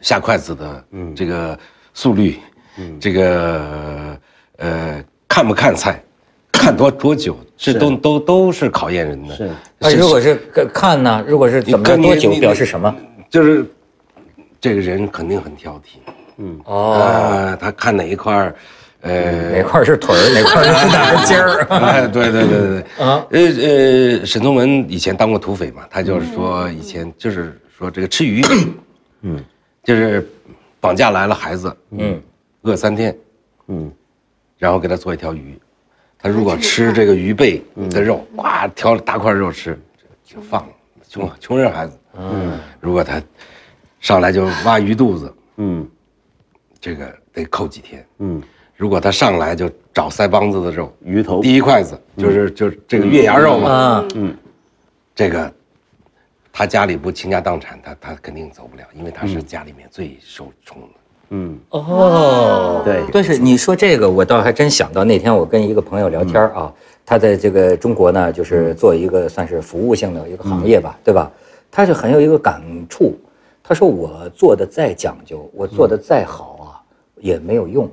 [0.00, 1.58] 下筷子的这个
[1.92, 2.38] 速率，
[2.98, 4.18] 这个
[4.56, 6.02] 呃看不看菜，
[6.52, 9.34] 看多多久，这都都都是考验人的。
[9.34, 9.50] 是。
[9.78, 10.36] 那如果是。
[10.72, 11.24] 看呢？
[11.26, 12.94] 如果是怎么着你多久表示什么？
[13.28, 13.64] 就是
[14.60, 15.96] 这个人肯定很挑剔，
[16.36, 16.60] 嗯。
[16.64, 18.54] 哦，啊，他看哪一块儿，
[19.00, 21.66] 呃，哪块是腿儿， 哪块是哪儿尖儿？
[21.68, 22.68] 哎，对对对对。
[22.68, 23.26] 对，啊。
[23.30, 28.42] 呃呃，沈从文以前当过土匪嘛，他就是说以前就是说这个吃鱼，
[29.22, 29.42] 嗯，
[29.82, 30.28] 就是
[30.78, 32.20] 绑架来了孩子，嗯，
[32.62, 33.16] 饿三天，
[33.68, 33.90] 嗯，
[34.58, 35.58] 然后给他做一条鱼，
[36.22, 39.76] 他如果吃这个鱼背的肉，哇，挑大块肉吃，
[40.22, 40.72] 就放了，
[41.08, 43.20] 穷穷人孩子，嗯，如果他
[43.98, 45.88] 上来就挖鱼肚子，嗯。
[46.80, 48.42] 这个得扣几天，嗯，
[48.76, 54.08] 如果他上来就找腮帮子的肉，鱼头第一筷子就是就是这个月牙肉嘛，啊，
[55.14, 55.54] 这个
[56.52, 60.88] 他家里不倾家荡产，他他肯定走不了，因为他是家里面最受宠的。
[61.34, 66.70] 嗯，哦，对但是你说这个，我倒还真想到那天我跟一个朋友聊天啊，
[67.06, 71.30] 他在这个中国呢，就是做一个算是服务性的一个行业吧，对吧？
[71.70, 73.14] 他是很有一个感触，
[73.64, 76.76] 他说我做的再讲究，我做的再好啊，
[77.18, 77.90] 也没有用。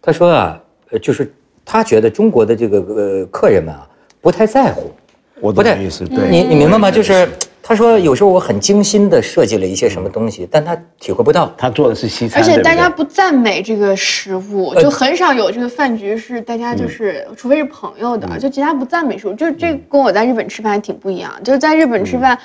[0.00, 3.84] 他说啊，呃，就是他觉得中国的这个呃客人们啊，
[4.20, 4.92] 不太在乎。
[5.40, 6.90] 我不太意思，对，你你明白吗？
[6.90, 7.28] 就是
[7.68, 11.52] 他说有时候我很精心的设计了一些什么东西，但他体会不到。
[11.58, 19.34] 他做的是西餐，而且大家不赞美这个食物，呃就很少有这个饭局是大家就是，除非是朋友的，就其他不赞美食物。
[19.34, 22.38] 就是这跟我在日本吃饭还挺不一样，就是在日本吃饭。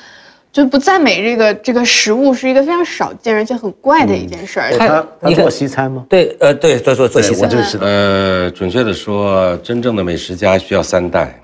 [0.53, 4.69] 就不赞美这个这个食物是一个非常少见而且很怪的一件事儿。
[4.77, 4.85] 他
[5.21, 6.05] 他你做西餐吗？
[6.09, 11.41] 对，呃，对，做做做西餐呃，准确的说，真正的美食家需要三代，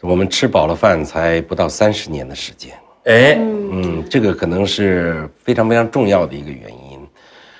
[0.00, 2.72] 我们吃饱了饭才不到三十年的时间。
[3.04, 6.98] 哎，嗯，这个可能是非常非常重要的一个原因。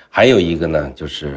[0.09, 1.35] 还有一个呢，就是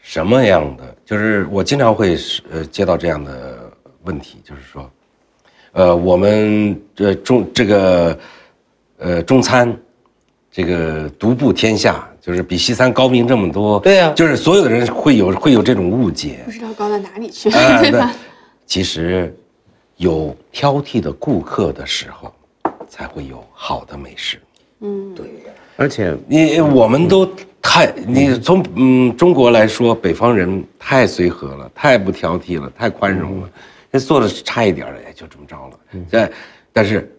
[0.00, 2.16] 什么样的，就是我经常会
[2.50, 3.70] 呃接到这样的
[4.04, 4.90] 问题，就是说，
[5.72, 8.18] 呃，我们这中这个
[8.98, 9.76] 呃中餐
[10.50, 13.80] 这个独步天下，就是比西餐高明这么多。
[13.80, 16.40] 对呀就是所有的人会有会有这种误解。
[16.44, 18.14] 不知道高到哪里去，哎， 对对吧？，
[18.66, 19.34] 其实
[19.96, 22.32] 有挑剔的顾客的时候，
[22.92, 24.38] 才会有好的美食。
[24.80, 25.26] 嗯，对
[25.76, 27.26] 而且你我们都
[27.62, 33.48] 太，你从嗯中国来说，北方人太随和了，太不挑剔了，太宽容了。
[33.90, 35.78] 那做的差一点儿的，哎，就这么着了。
[36.10, 36.30] 在，
[36.70, 37.10] 但是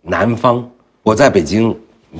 [0.00, 0.68] 南方，
[1.04, 1.72] 我在北京，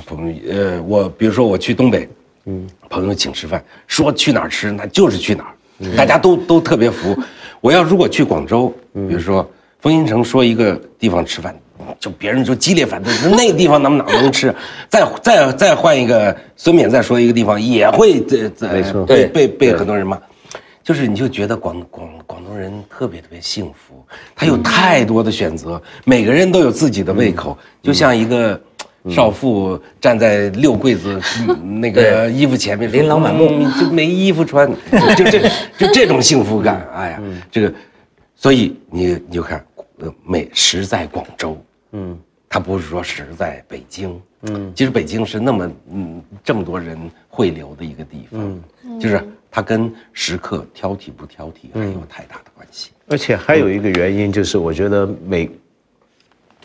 [0.05, 2.07] 朋呃，我比如说我去东北，
[2.45, 5.53] 嗯，朋友请吃饭，说去哪儿吃，那就是去哪儿，
[5.97, 7.13] 大家都都特别服。
[7.59, 9.45] 我要如果去广州，比如说
[9.79, 11.53] 冯新城说一个地方吃饭，
[11.99, 14.53] 就别人就激烈反对，说那个地方咱们哪能吃？
[14.89, 20.19] 再再再换一个孙冕再说一个地方，也会这这被被被很多人骂。
[20.83, 24.05] 就是你就觉得广广广东人特别特别幸福，
[24.35, 28.59] 他有太多的选择，每个人都有自己的胃口，就像一个
[29.09, 33.47] 少妇站在六柜子嗯 那个衣服前面，琳琅满目。
[33.49, 34.69] 嗯就没衣服穿，
[35.15, 35.39] 就这
[35.77, 37.73] 就这种幸福感，哎呀，这个，
[38.35, 41.57] 所以你你就看，呃，呃美食在广州，
[41.91, 42.17] 嗯，
[42.49, 52.91] 它不是说食在北京，嗯，其实北京是那么嗯这么多人汇流的一个地方，嗯就是它跟食客挑剔不挑剔没有太大的关系。
[53.07, 55.49] 而且还有一个原因就是，我觉得每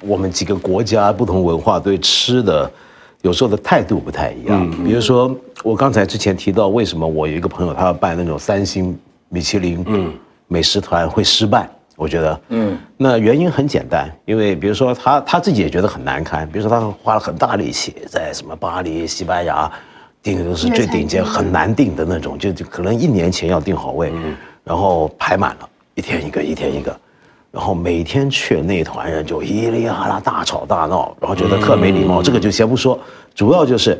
[0.00, 2.70] 我们几个国家不同文化对吃的
[3.22, 4.70] 有时候的态度不太一样。
[4.84, 8.96] 比如说，我刚才之前提到，为什么我有一个朋友他要办那种三星
[9.28, 10.14] 米其林嗯
[10.46, 11.68] 美食团会失败？
[11.98, 19.68] 我觉得，嗯，那原因很简单，因为比如说他他自己也觉得很难堪，比如说他花了很大力气在什么巴黎、西班牙
[20.22, 24.12] 订的都是最顶尖、很难订的那种，就就可能一年前要订好位，
[24.62, 26.96] 然后排满了，一天一个，一天一个。
[27.50, 32.22] 然后每天去那团人就咿哩哈啦大吵大闹，然后觉得特没礼貌。
[32.22, 33.00] 这个就先不说，
[33.34, 33.98] 主要就是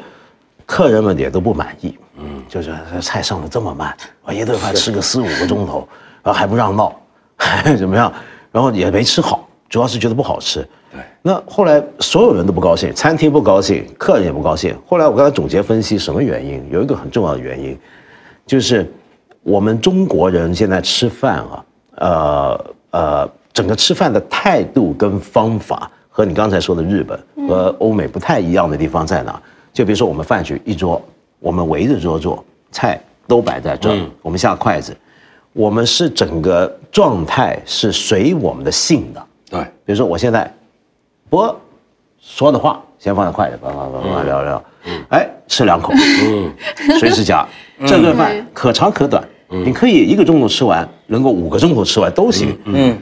[0.67, 5.89] 客人们也都不满意，嗯，就是菜上的这么慢，我，一顿饭吃个四五个钟头，
[6.23, 6.95] 然后还不让闹，
[7.79, 8.13] 怎么样？
[8.51, 10.67] 然后也没吃好，主要是觉得不好吃。
[10.91, 14.75] 对，那后来所有人都不高兴，餐厅不高兴，客人也不高兴。
[14.87, 17.79] 后来我刚才总结分析什么原因，有一个很重要的原因，
[18.47, 18.91] 就是
[19.43, 21.65] 我们中国人现在吃饭啊，
[21.97, 29.41] 呃呃，整个吃饭的态度跟方法和你刚才说的日本和欧美不太一样的地方在哪？
[29.73, 31.01] 就比如说我们饭局一桌，
[31.39, 34.97] 我们围着桌坐，菜都摆在这儿，我们下筷子，
[35.53, 39.27] 我们是整个状态是随我们的性的。
[39.51, 40.53] 对，比如说我现在，
[41.31, 41.55] 不
[42.21, 44.65] 说的话先放在筷子，叭叭叭叭聊聊，
[45.09, 46.53] 哎，吃两口，嗯，
[46.99, 47.47] 随时夹。
[47.87, 52.59] 这顿饭可长可短，你可以一个钟头吃完，能够五个钟头吃完都行。
[52.65, 52.99] 嗯，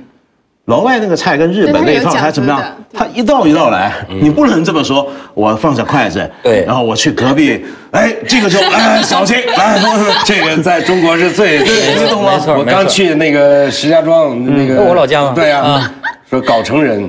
[0.66, 2.60] 老外那个菜跟日本那一套还怎么样？
[2.92, 5.06] 他一道一道来，你不能这么说。
[5.32, 9.78] 我放下筷子，对，然后我去隔壁，哎，这个就哎小心，来，
[10.24, 11.70] 这个在中国是最激
[12.10, 12.32] 动吗？
[12.58, 15.88] 我刚去那个石家庄那个，我老家嘛，对呀，
[16.28, 17.08] 说搞成人。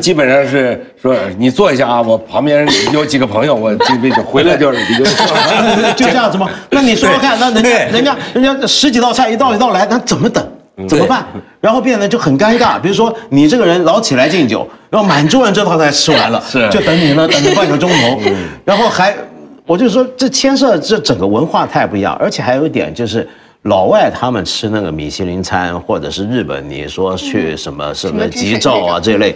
[0.00, 5.04] 基本上是说你坐一下啊，我旁边有几个朋友，我这边就回来就是就
[5.94, 6.50] 就这样子吗？
[6.70, 10.44] 那你说说看，那人家人家人家十几道菜一道一道来，那怎么等？
[10.86, 11.26] 怎么办？
[11.60, 12.78] 然后变得就很尴尬。
[12.80, 18.20] 比如说你这个人老起来敬酒，然后满桌人这套菜吃完了， 是就等你呢，等你半个钟头，
[18.64, 19.14] 然后还
[19.66, 23.26] 我就说这牵涉这整个文化太不一样，而且还有一点就是。
[23.62, 29.34] 老外他们吃那个米其林餐，或者是日本，你说去什么什么吉兆啊这类，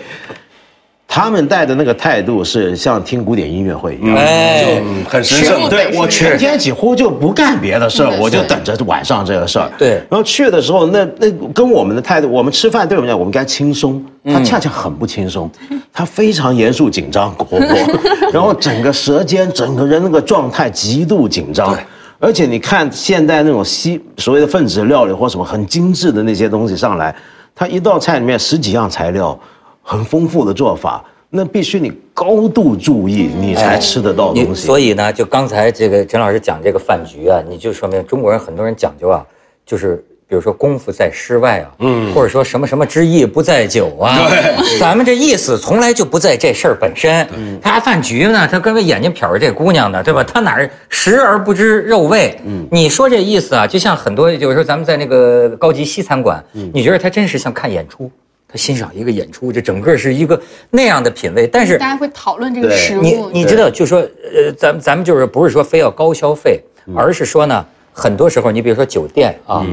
[1.15, 5.69] 他们带的那个态度是像听古典音乐会一样，就很神圣。
[5.69, 9.71] 对我全天几乎就不干别的事儿，我就等着晚上这个事儿。
[9.77, 15.51] 对，然后去的时候，那那跟我们的态度，我们吃饭对我们讲，我们该轻松，他恰恰很不轻松，
[15.93, 17.67] 他非常严肃紧张活泼，
[18.33, 21.79] 然后整个舌尖，整个人那个状态极度紧张。
[22.21, 27.15] 而且你看现在那种西所谓的分子料理或什么很精致的那些东西上来，
[27.55, 29.39] 他一道菜里面十几样材料，
[29.83, 34.67] 很丰富的做法，那必须你高度注意，你才吃得到东西。
[34.67, 39.25] 所以呢，就刚才这个陈老师讲这个饭局啊，你就说明中国人很多人讲究啊，
[39.67, 40.05] 就是。
[40.29, 47.29] 比如说功夫在诗外啊，嗯，或者说什么什么之意不在酒啊，对，咱们这意思从来就不在这事儿本身。
[47.61, 50.25] 他饭局呢，他跟个眼睛瞟着这姑娘呢，对吧？
[50.25, 52.35] 他哪儿食而不知肉味？
[52.47, 56.43] 嗯，你说这意思啊，就像很多有时候咱们在那个高级西餐馆，
[56.73, 58.11] 你觉得他真是像看演出，
[58.53, 60.39] 他欣赏一个演出，这整个是一个
[60.69, 61.47] 那样的品味。
[61.47, 66.61] 但是大家会讨论这个食物，你你知道，就说呃，咱咱们就是不是说非要高消费，
[66.95, 69.67] 而是说呢，很多时候你比如说酒店啊。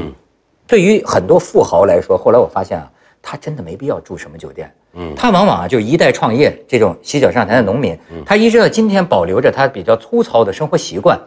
[0.66, 2.88] 对于很多富豪来说，后来我发现啊，
[3.20, 4.72] 他真的没必要住什么酒店。
[4.94, 11.18] 嗯，他往往啊就一代创业这种洗脚上台的农民，他一直到今天保留着他比较粗糙的生活习惯。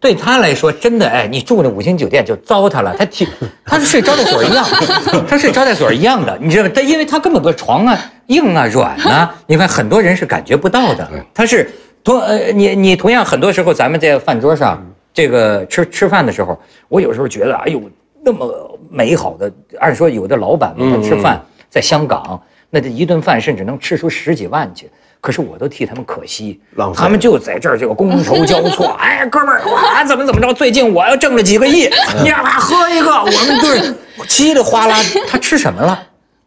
[0.00, 2.94] 对他来说，真的哎，你住那五星酒店就糟蹋了。
[2.98, 3.28] 他体，
[3.64, 4.66] 他是睡招待所一样，
[5.28, 6.70] 他睡招待所一样的，你知道吗？
[6.74, 11.08] 他因为他根本个床啊硬啊软啊，你看很多人是感觉不到的。
[11.34, 11.70] 他是
[12.02, 14.82] 同呃你你同样很多时候咱们在饭桌上
[15.12, 16.58] 这个吃吃饭的时候，
[16.88, 17.80] 我有时候觉得哎呦。
[18.22, 24.90] 那么美好的，按说有的老板们他吃饭在香港，那这一顿饭甚至能吃出十几万去。
[25.20, 26.60] 可是我都替他们可惜，
[26.96, 28.96] 他们就在这儿这个觥筹交错。
[28.98, 30.52] 哎，哥们儿，我怎么怎么着？
[30.54, 31.88] 最近我要挣了几个亿，
[32.22, 33.94] 你让他喝一个，我们对
[34.26, 34.96] 稀里哗啦。
[35.28, 36.02] 他吃什么了？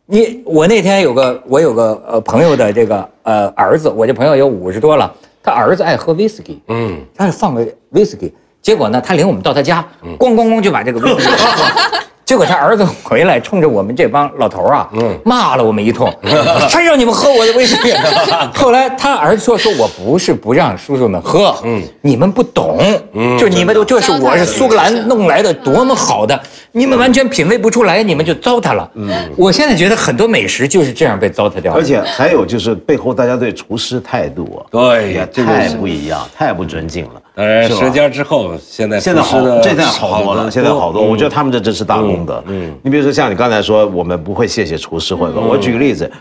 [0.06, 8.34] 你我那天有个我有个呃朋友的这个呃儿子，我这朋友有五十多了，他儿子爱喝威士忌，嗯，他是放个威士忌。
[8.62, 9.86] 结果呢，他领我们到他家，
[10.18, 12.00] 咣咣咣就把这个威士忌喝。
[12.26, 14.90] 结果他儿子回来，冲着我们这帮老头啊，
[15.26, 16.12] 骂了我们一通，
[16.70, 17.94] 还让你们喝我的威士忌。
[18.56, 22.80] 后来他儿子说：“说我不是不让叔叔们喝，嗯你们不懂，
[23.14, 26.40] 嗯就你们都这是我是苏格兰弄来的，多么好的，
[26.72, 31.74] 你们完全品味不出来，你们就糟蹋了。”嗯我现在觉得很多美食就是这样被糟蹋掉。
[31.74, 37.22] 而且还有就是背后大家对厨师态度啊，对呀，太不一样，太不尊敬了。
[37.36, 40.52] 当然，舌尖之后，现在现在好，现在好多了。
[40.52, 42.44] 现在好多，我觉得他们这真是大功德。
[42.46, 46.12] 嗯，你比如说像你刚才说，我们不会谢谢厨师或者我举个例子，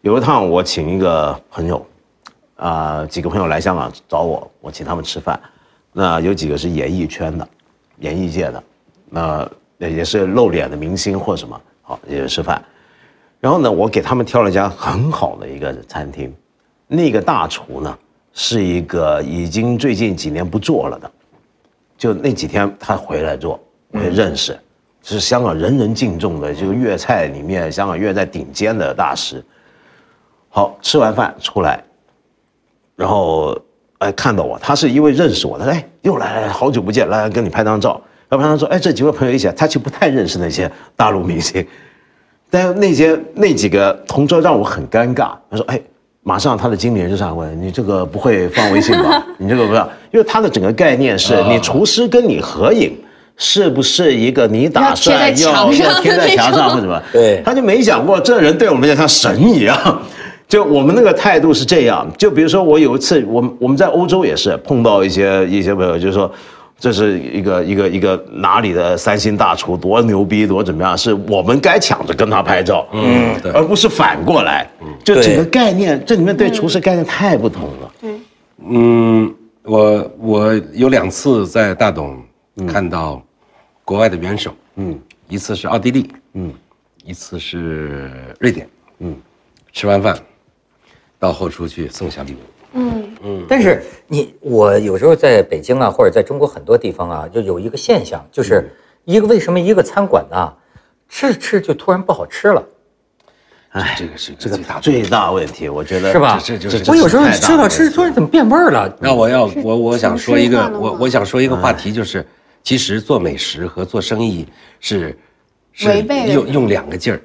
[0.00, 1.84] 有一趟我请一个朋友，
[2.56, 5.38] 啊，几个朋友来香港找我，我请他们吃饭。
[5.92, 7.46] 那有几个是演艺圈的，
[7.98, 8.62] 演艺界的，
[9.10, 9.46] 那
[9.78, 12.64] 也是露脸的明星或什么，好也吃饭。
[13.40, 16.34] 然后呢，我给他们挑了一家很好的一个餐厅，
[16.86, 17.98] 那个大厨呢。
[18.34, 21.10] 是一个已经最近几年不做了的，
[21.98, 23.60] 就那几天他回来做，
[23.90, 24.58] 我也认识，
[25.02, 29.44] 是香港人人敬重的这个粤菜里面香港粤菜顶尖的大师。
[30.48, 31.84] 好，吃完饭出来，
[32.96, 33.54] 然后
[33.98, 38.00] 哎看到我，他是因为认识我，他说哎又来了，好久不见，来跟你拍张照。
[38.30, 41.66] 要不然他说哎这几位朋友一起，他就不太认识那些大陆明星，
[42.48, 45.36] 但那些那几个同桌让我很尴尬。
[45.50, 45.78] 他说哎。
[46.24, 49.24] 马上他的经理人就上来问你这个不会放微信吧？
[49.38, 52.96] 你这个不要，因为他的整个概念是你厨师跟你合影，
[53.36, 57.02] 是不是一个你打算要要贴在墙上或者什么？
[57.12, 60.02] 对，他就没想过这人对我们像神一样，
[60.46, 66.30] 就我们那个态度是这样，就比如说我有一次，我们我们在欧洲也是碰到一些一些朋友，就是说。
[66.80, 70.98] 这是一个一个一个哪里的三星大厨多牛逼多怎么样？
[70.98, 74.68] 是我们该抢着跟他拍照，嗯，而不是反过来。
[75.04, 77.92] 就整个概念，这里面对厨师概念太不同了。
[78.00, 78.20] 对，
[78.64, 82.22] 嗯，我我有两次在大董
[82.68, 83.22] 看到
[83.84, 84.98] 国外的元首，嗯，
[85.28, 86.52] 一次是奥地利，嗯，
[87.04, 89.16] 一次是瑞典，嗯，
[89.72, 90.16] 吃完饭
[91.18, 92.36] 到后厨去送小礼物。
[92.74, 93.08] 嗯。
[93.24, 98.68] 嗯，但是你我有时候在北京啊，或者在中国很多地方啊，就有一个现象，就是
[99.04, 100.52] 一个为什么一个餐馆呢，
[101.08, 102.64] 吃着吃就突然不好吃了？
[103.72, 106.38] 哎，这个是这个最大问题，我觉得是吧？
[106.44, 108.96] 这就是我有时候吃到吃突然怎么变味儿了？
[109.00, 112.26] 那我要我我想说一个我我想说一个话题，就是
[112.62, 114.46] 其实做美食和做生意
[114.78, 115.18] 是
[115.72, 116.02] 是
[116.32, 117.20] 用用两个劲儿。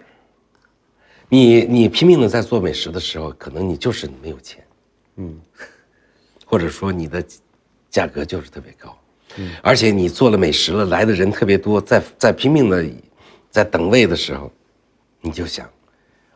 [1.29, 4.63] 你你拼命的在做美食的时候，可能你就是没有钱。
[5.17, 5.37] 嗯，
[6.45, 7.21] 或者说你的
[7.89, 8.97] 价格就是特别高，
[9.35, 12.85] 嗯，而且你做了美食了，来的人特别多，在在拼命的
[13.51, 14.49] 在等位的时候，
[15.19, 15.67] 你就想，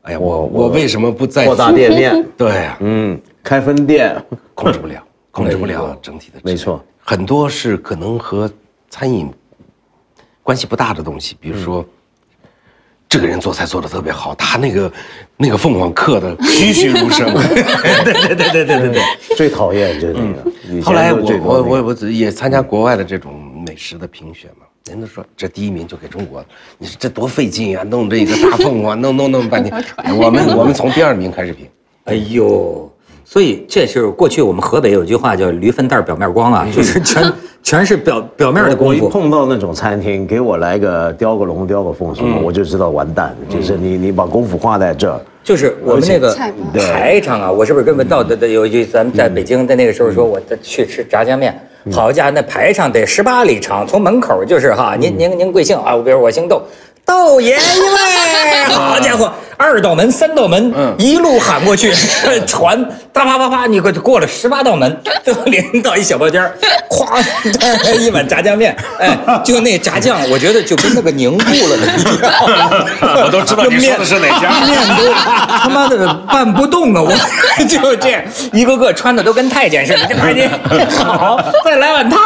[0.04, 2.26] 哎呀，我我为什么不再扩大店面？
[2.38, 4.16] 对呀，嗯，开分店。
[4.56, 8.49] 控制不了， 控制不了整体的，没错，很多是可能和
[8.89, 9.30] 餐饮
[10.43, 11.86] 关系不大的东西，比如说。
[13.10, 14.89] 这个人做菜做的特别好，他那个
[15.36, 17.28] 那个凤凰刻的栩栩如生。
[18.06, 19.04] 对对对对对对对，
[19.36, 20.82] 最讨厌就是那个。
[20.82, 23.34] 后来我我我我也参加国外的这种
[23.68, 26.43] 美食的评选嘛，人都说这第一名就给中国，
[26.77, 29.71] 你说这多费劲啊，弄这一个大凤凰，弄弄弄半天。
[30.17, 31.67] 我们我们从第二名开始评。
[32.05, 32.88] 哎呦。
[33.23, 39.05] 所以这是过去我们河北有句话叫“驴粪蛋表面光”啊，就是全 全是表表面的功夫。
[39.05, 43.34] 我一碰到那种餐厅，给我来个雕个龙、雕个凤什么，我就知道完蛋。
[43.47, 45.17] 就是你你把功夫花在这儿。
[45.41, 46.36] 就是我们那个
[46.73, 51.57] 排场啊，我是不是跟文道的的有一句，咱们在北京在那个时候说，我去吃炸酱面，
[51.91, 55.95] 好家伙，那排场得十八里长，从门口就是哈，您您您贵姓啊？
[55.95, 56.61] 我比如我姓窦。
[57.03, 61.93] 窦爷爷喂， 好家伙，二道门、三道门，一路喊过去，
[62.45, 62.84] 传
[63.14, 66.41] 啪啪啪啪，你过过了十八道门， 最后领到一小包间
[66.89, 78.22] 咵， 一碗炸酱面，哎，就那炸酱， 我觉得就跟那个凝固了的一样，我都知道你说的是哪家，面都他妈的拌不动啊，我就这样，
[78.53, 80.49] 一个个穿的都跟太监似的，这快点，
[81.05, 82.20] 好，再来碗汤。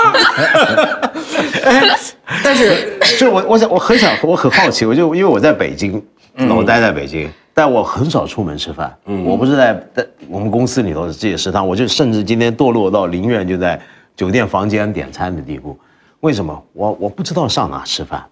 [2.43, 6.01] 但是，是我我想我很想我很好奇，我就因为我在北京，
[6.38, 8.95] 我待在北京，但我很少出门吃饭。
[9.05, 13.79] 嗯，我不是在在我们公司里头这些食堂，我就甚至今天堕落到宁愿就在
[14.15, 15.77] 酒店房间点餐的地步。
[16.19, 16.63] 为什么？
[16.73, 18.25] 我我不知道上哪吃饭。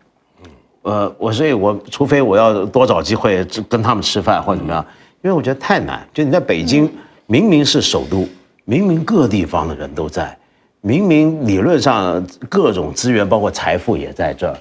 [0.44, 0.50] 嗯，
[0.82, 4.86] 呃，我所以，我除非我要多找机会跟他们吃饭或者怎么样，
[5.22, 6.06] 因为我觉得太难。
[6.14, 6.92] 就你在北京，
[7.28, 8.28] 明明是首都，
[8.66, 10.36] 明明各地方的人都在。
[10.82, 14.58] 明明理论上各种资源，包括财富也在这儿，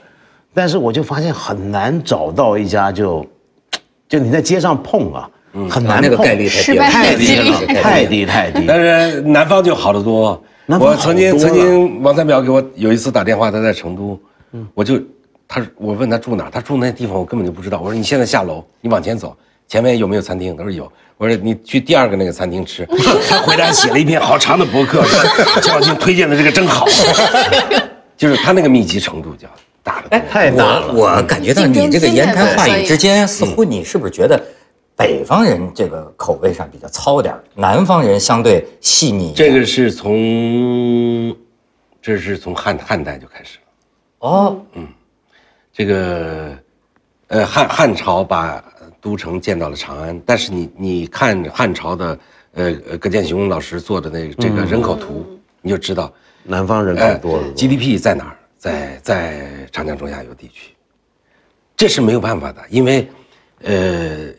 [0.54, 3.24] 但是我就发现很难找到一家就，
[4.08, 5.28] 就你在街上碰啊，
[5.68, 8.64] 很难那个概率太低了，太低太低。
[8.66, 10.42] 但是南方就好得多。
[10.66, 14.20] 我曾经曾经王三淼给我有一次打电话，他在成都，
[14.74, 15.00] 我就
[15.48, 17.80] 他我问他住哪，他住那地方我根本就不知道。
[17.80, 19.36] 我说你现在下楼，你往前走，
[19.68, 20.56] 前面有没有餐厅？
[20.56, 20.90] 他说有。
[21.18, 22.84] 我说你去第二个那个餐厅吃，
[23.30, 25.04] 他回来写了一篇好长的博客，
[25.60, 26.84] 蒋小青推荐的这个真好，
[28.16, 29.46] 就是他那个密集程度叫
[29.82, 30.92] 大了，太难了。
[30.92, 34.40] 我感觉到你这个言谈话语之间，似乎你是不是觉得
[34.96, 39.32] 北方人这个口味上比较糙点儿南方人相对细腻？
[39.34, 41.36] 这个是从，
[42.00, 44.28] 这是从汉汉代就开始了。
[44.28, 44.86] 哦，嗯，
[45.72, 46.56] 这个，
[47.28, 48.62] 呃，汉汉朝把。
[49.00, 52.16] 都城建到了长安，但是你你看汉朝的，
[52.54, 55.26] 呃葛剑雄老师做的那这个人口图，
[55.60, 56.12] 你就知道
[56.44, 58.36] 南方人口多了，GDP 在哪儿？
[58.62, 60.70] 在在长江中下游地区，
[61.76, 63.08] 这是没有办法的，因为，
[63.62, 64.32] 呃，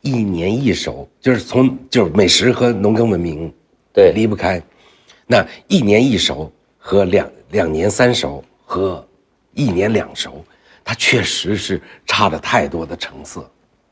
[0.00, 3.52] 一年一熟，就是从就是美食和农耕文明，
[3.92, 4.62] 对离不开，
[5.26, 9.06] 那一年一熟和两两年三熟和
[9.52, 10.42] 一年两熟，
[10.82, 13.46] 它确实是差了太多的成色。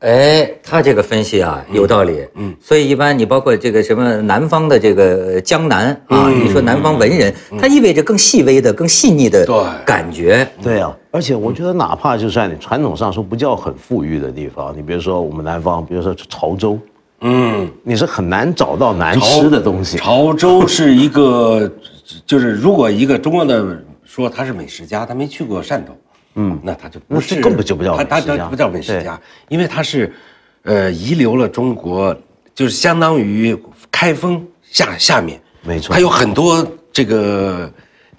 [0.05, 9.43] 哎，他这个分析啊有道理，嗯，所以一般你包括这个什么南方的这个江南啊，你说南方文人，它意味着更细微的、更细腻的
[9.83, 10.95] 感觉，对啊。
[11.09, 16.77] 而且我觉得，哪怕就算你传统上说不叫很富裕的地方，你比如说我们南方，比如说潮州，
[17.21, 19.97] 嗯，你是很难找到难吃的东西。
[19.97, 21.67] 潮州是一个，
[22.27, 25.97] 就是如果一个中国的说他是美食家，他没去过汕头。
[26.35, 29.19] 嗯，那他就不是根本就不叫他他他不叫美食家，
[29.49, 30.13] 因为他是，
[30.63, 32.15] 呃，遗留了中国
[32.53, 33.57] 就是相当于
[33.89, 35.93] 开封下下面，没错。
[35.93, 37.71] 它有很多这个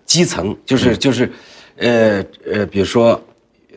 [0.04, 1.30] 基层，就是就是，
[1.76, 3.20] 呃呃，比如说，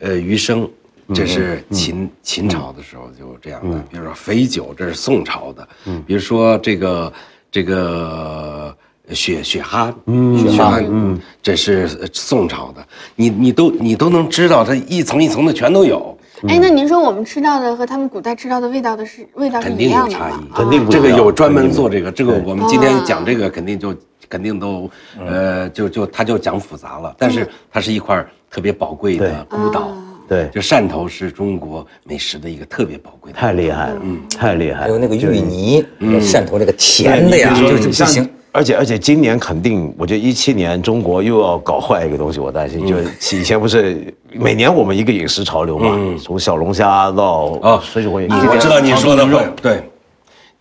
[0.00, 0.68] 呃，余生，
[1.14, 5.68] 这是秦秦朝的时候就这样的，比如说肥酒，这是宋朝的，
[6.06, 7.12] 比如说这个
[7.50, 8.74] 这个
[9.14, 9.92] 雪雪蛤，
[10.38, 12.84] 雪蛤，嗯，这是呃宋朝的，
[13.16, 16.16] 你你都你都能知道，它一层一层的全都有，
[16.48, 20.18] 哎，那您说我们吃到的和他们古代吃到的味道的是味道是一肯定有样的吗？
[20.18, 23.94] 差异，肯定不这个有专门做这个，这个我们今天讲这个肯定就
[24.28, 24.90] 肯定都，
[25.26, 29.90] 呃，就就他就讲复杂了，但是它是一块特别宝贵的对孤岛，
[30.28, 33.38] 对，就汕头是中国美食的一个特别宝贵的。
[33.38, 34.82] 太厉害了，嗯，太厉害了。
[34.82, 38.28] 还有那个芋泥，嗯汕头那个甜的呀，就是不行。
[38.52, 42.86] 而且而且今年肯定，我觉得一七年中国又要搞坏一个东西，我担心。
[42.86, 49.82] 就是以前不是每年我们一个饮食潮流嘛，从小龙虾到哦水煮火鸡，我知道你说的会，对。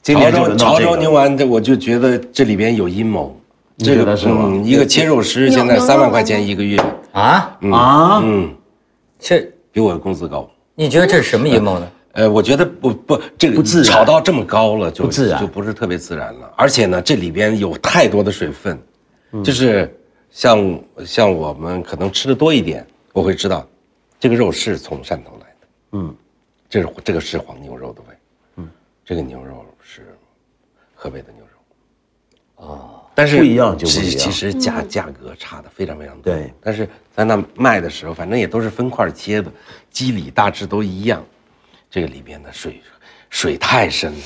[0.02, 3.36] 今年就州潮州牛丸，这我就觉得这里边有阴谋。
[3.76, 6.78] 你觉得是吗嗯，一个切肉师现在三万块钱一个月，
[7.12, 8.50] 啊，啊，嗯，
[9.20, 10.50] 这比我的工资高。
[10.76, 11.88] 你觉得这是什么阴谋呢？
[12.20, 13.86] 呃，我觉得不不，这个不自然。
[13.86, 15.40] 炒到这么高了，就不自然。
[15.40, 16.52] 就不是特别自然了。
[16.58, 18.78] 而且呢，这里边有太多的水分，
[19.32, 19.42] 嗯。
[19.42, 19.90] 就是
[20.30, 23.66] 像像我们可能吃的多一点，我会知道，
[24.20, 26.14] 这个肉是从汕头来的，嗯，
[26.70, 28.16] 这是这个是黄牛肉的味，
[28.58, 28.70] 嗯，
[29.06, 30.14] 这个牛肉是
[30.94, 34.04] 河北的牛肉，哦，但是不一样就不一样。
[34.12, 39.50] 其其实价价格差的非常非常多，对，但是在那卖的时候，反正也都是分块切的，
[39.90, 41.24] 机理大致都一样，
[41.90, 42.82] 这个里边的水
[43.30, 44.18] 水太深了。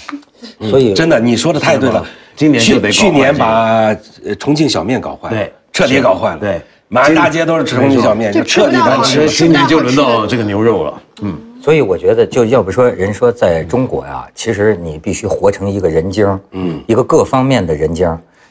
[0.59, 2.05] 嗯所以真的，你说的太对了。
[2.35, 3.95] 今年就得去去年把
[4.25, 6.39] 呃重庆小面搞坏了，对彻底搞坏了。
[6.39, 9.27] 对满大街都是重庆小面，就就彻底难吃了。
[9.27, 11.01] 今年就轮到这个牛肉了。
[11.21, 18.05] 嗯所以我觉得，就要不说人说在中国呀，其实你必须活成一个人精，嗯，一个各方面的人精，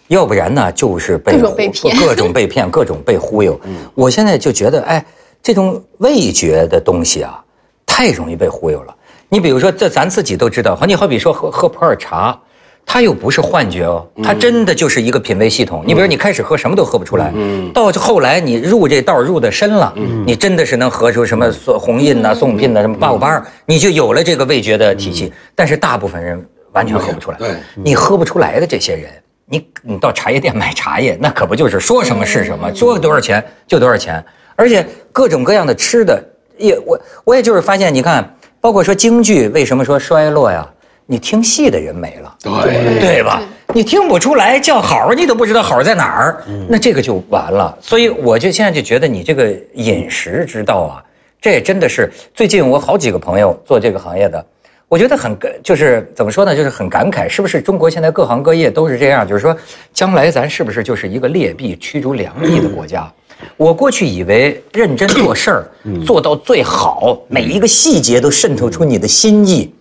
[0.08, 3.60] 要不然呢就是被各种被骗各种被骗，各种被 忽悠。
[3.64, 5.04] 嗯我现在就觉得，哎，
[5.42, 7.44] 这种味觉的东西啊，
[7.84, 8.94] 太容易被忽悠了。
[9.32, 12.38] 你比如说，这咱自己都知道，你好比说喝喝普洱茶。
[12.84, 15.84] 它又不是幻觉哦，它真的就是一个品味系统。
[15.86, 17.32] 你比如你开始喝什么都喝不出来，
[17.72, 19.94] 到后来你入这道入的深了，
[20.26, 25.32] 你真的是能喝出什么宋红印呐、宋聘呐、什么八五八二，你就有了这个味觉的体系。
[25.54, 27.38] 但是大部分人完全喝不出来。
[27.38, 29.10] 对你喝不出来的这些人，
[29.46, 34.22] 你你到茶叶店买茶叶，那可不就是说什么是什么，说多少钱就多少钱，
[34.56, 36.20] 而且各种各样的吃的
[36.58, 40.64] 也我我也就是发现，你看，包括说京剧为什么说衰落呀？
[41.04, 43.42] 你听戏的人没了，对对吧？
[43.74, 47.76] 你听不出来叫好，你都不知道好在哪儿，那这个就完了。
[47.80, 51.02] 所以我就现在就觉得你这个饮食之道啊，
[51.40, 54.46] 这也真的是最近我好几个朋友做这个行业的，
[54.86, 59.26] 我觉得很就是怎么说呢，就是很感慨，是不是中国现在各行各业都是这样？
[59.26, 59.54] 就是说，
[59.92, 63.12] 将来咱是不是就是一个劣币驱逐良币的国家？
[63.56, 65.70] 我过去以为认真做事儿，
[66.04, 69.72] 做到最好，每一个细节都渗透出你的心意。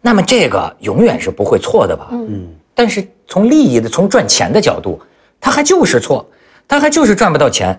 [0.00, 2.08] 那么这个永远是不会错的吧？
[2.12, 5.00] 嗯，但是从利益的、从赚钱的角度，
[5.40, 6.28] 它还就是错，
[6.68, 7.78] 它还就是赚不到钱。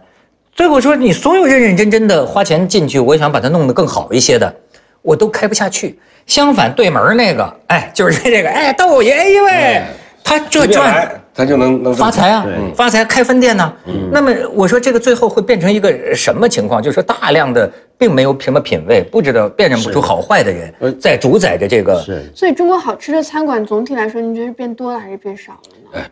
[0.56, 4.56] 所以我说，你所有认认真真的花钱进去，我想把它弄得更好一些的，
[5.02, 6.00] 我都开不下去。
[6.26, 9.84] 相反，对门那个，哎，就是这个，哎，窦爷爷喂，
[10.24, 13.74] 他这赚来，咱就能能发财啊，发财开分店呢、
[14.10, 16.82] 那么我说这个最后会变成一个什么情况？
[16.82, 22.02] 就是说大量的并没有什么品味，不知道辨认不出好坏的人，在主宰着这个。
[22.02, 22.32] 是。
[22.34, 25.52] 所以中国好吃的餐馆总体来说，你觉得是变多了还是变少
[25.94, 26.08] 了呢？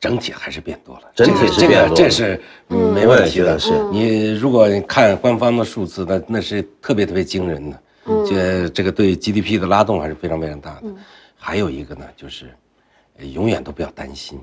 [0.00, 1.90] 整体还是变多了，整体是这变多了。
[1.90, 3.58] 个这是没问题的。
[3.58, 3.78] 是。
[3.92, 7.78] 你如果你看官方的数字，那那是特别特别惊人的，
[8.26, 10.84] 这这个对 GDP 的拉动还是非常非常大的。
[11.36, 12.46] 还有一个呢，就是
[13.18, 14.40] 呃永远都不要担心，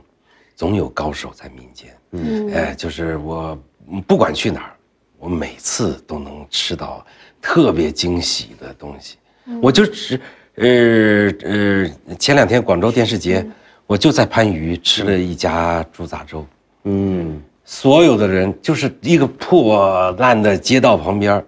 [0.60, 1.88] 总有高手在民间。
[2.12, 3.58] 嗯，哎，就是我
[3.90, 4.76] 嗯不管去哪儿，
[5.18, 7.06] 我每次都能吃到
[7.42, 9.16] 特别惊喜的东西。
[9.62, 10.20] 我就只
[10.56, 13.50] 呃呃，前两天广州电视节，
[13.88, 16.46] 我就在番禺吃了一家猪杂粥。
[16.84, 21.42] 嗯，所有的人就是一个破烂的街道旁边，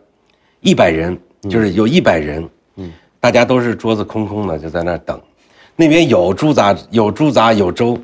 [0.62, 2.90] 一百人，就是有一百人，嗯，
[3.20, 5.22] 大家都是桌子空空的，就在那儿等。
[5.76, 8.00] 那边有猪杂，有猪杂，有粥。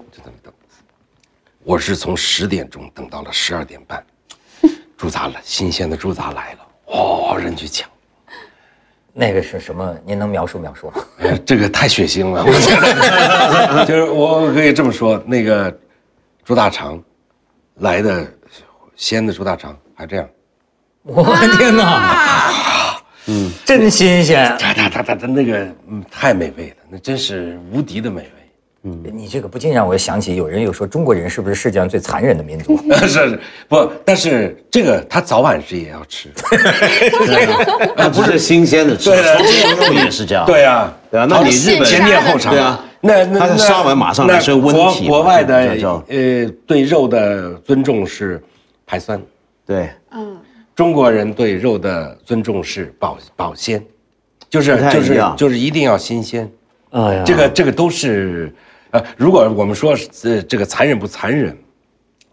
[1.67, 4.01] 我是从十点钟等到了十二点半，
[4.95, 7.89] 猪杂了，新鲜的猪杂来了，哦，人去抢。
[9.11, 9.93] 那个是什么？
[10.05, 11.03] 您能描述描述吗？
[11.19, 15.77] 哎，这个太血腥了，我觉得，就是我可以这么说，那个
[16.45, 17.03] 猪大肠
[17.79, 18.25] 来的
[18.95, 20.29] 鲜的猪大肠还这样，
[21.03, 23.03] 我的天哪！
[23.25, 24.55] 嗯，真新鲜。
[24.57, 28.31] 它它它它它那个嗯太美味了，那真是无敌的美味。
[28.87, 32.79] 嗯，你这个不禁让我想起，有人又说中国人是不是世界上最残忍的民族？
[32.95, 33.91] 是是不？
[34.05, 36.29] 但是这个他早晚是也要吃，
[37.97, 40.45] 那不是新鲜的吃，牛肉也是这样。
[40.45, 48.41] 对啊，对啊，那你日本前店后厂，对啊，那那他杀完马上来是温体，国外的呃对肉的尊重是
[48.85, 49.21] 排酸，
[49.65, 50.37] 对，嗯，
[50.73, 53.83] 中国人对肉的尊重是保保鲜，
[54.49, 56.49] 就是就是就是一定要新鲜。
[56.91, 58.53] 哎呀，这个这个都是。
[58.91, 61.57] 呃，如果我们说呃这个残忍不残忍，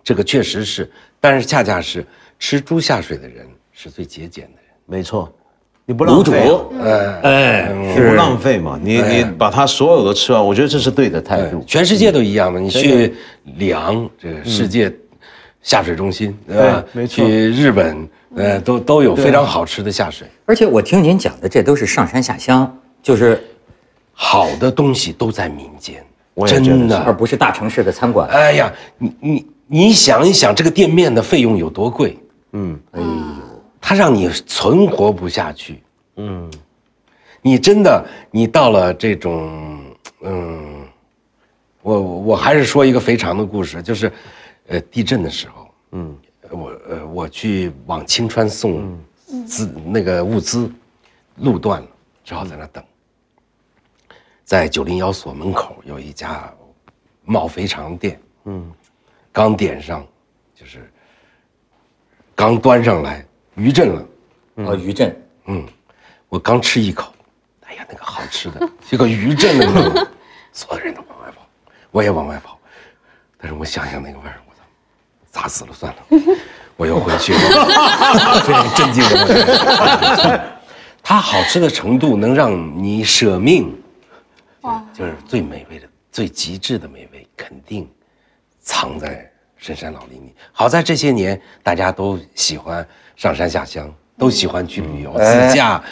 [0.02, 0.90] 这个确实是，
[1.20, 2.05] 但是恰恰是
[2.38, 4.70] 吃猪下水的人是最节俭的人。
[4.86, 5.32] 没错，
[5.86, 6.50] 你不浪费，
[6.82, 11.64] 哎哎，不浪费嘛，你你把它所有的吃完，我觉得这是对的态度。
[11.66, 13.14] 全世界都一样的，你去
[13.57, 14.92] 里昂这个世界
[15.62, 16.84] 下水中心，对吧？
[16.92, 20.28] 没错，去日本，呃，都都有非常好吃的下水。
[20.44, 23.42] 而且我听您讲的，这都是上山下乡，就是
[24.12, 26.05] 好的东西都在民间。
[26.47, 28.28] 真的，而不是大城市的餐馆。
[28.28, 32.18] 哎呀，你你你想一想，这个店面的费用有多贵？
[32.53, 33.07] 嗯，哎呦，
[33.80, 35.82] 他让你存活不下去。
[36.16, 36.51] 嗯，
[37.43, 39.80] 你真的，你到了这种，
[40.22, 40.87] 嗯，
[41.82, 44.12] 我我还是说一个肥肠的故事，就是，
[44.68, 46.16] 呃，地震的时候，嗯，
[46.51, 48.97] 我呃我去往青川送
[49.47, 50.70] 资那个物资，
[51.39, 51.89] 路断了，
[52.24, 52.82] 只好在那等。
[54.45, 56.53] 在九零幺所门口有一家
[57.24, 58.70] 冒肥肠店，嗯，
[59.32, 60.07] 刚点上，
[60.55, 60.92] 就是
[62.34, 63.24] 刚端上来
[63.55, 64.07] 余震了，
[64.57, 65.16] 哦，余震，
[65.47, 65.66] 嗯，
[66.28, 67.11] 我刚吃一口，
[67.66, 70.09] 哎呀，那个好吃的，结果余震了，
[70.53, 71.47] 所有人都往外跑，
[71.90, 72.59] 我也往外跑，
[73.38, 74.61] 但是我想想那个味儿，我操，
[75.30, 76.36] 砸死了算了，
[76.76, 77.40] 我又回去了，
[78.45, 80.59] 非常震惊的，
[81.03, 83.74] 它好吃的程度能让你舍命。
[84.93, 87.89] 就是最美味的、最极致的美味，肯定
[88.61, 90.35] 藏在深山老林里。
[90.53, 92.87] 好在这些年，大家都喜欢
[93.17, 95.83] 上山下乡，都喜欢去旅游自驾，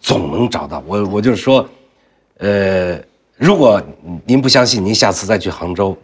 [0.00, 0.82] 总能找到。
[0.86, 1.68] 我我就是说，
[2.38, 2.98] 呃，
[3.36, 3.82] 如果
[4.24, 5.96] 您不相信，您下次再去杭州，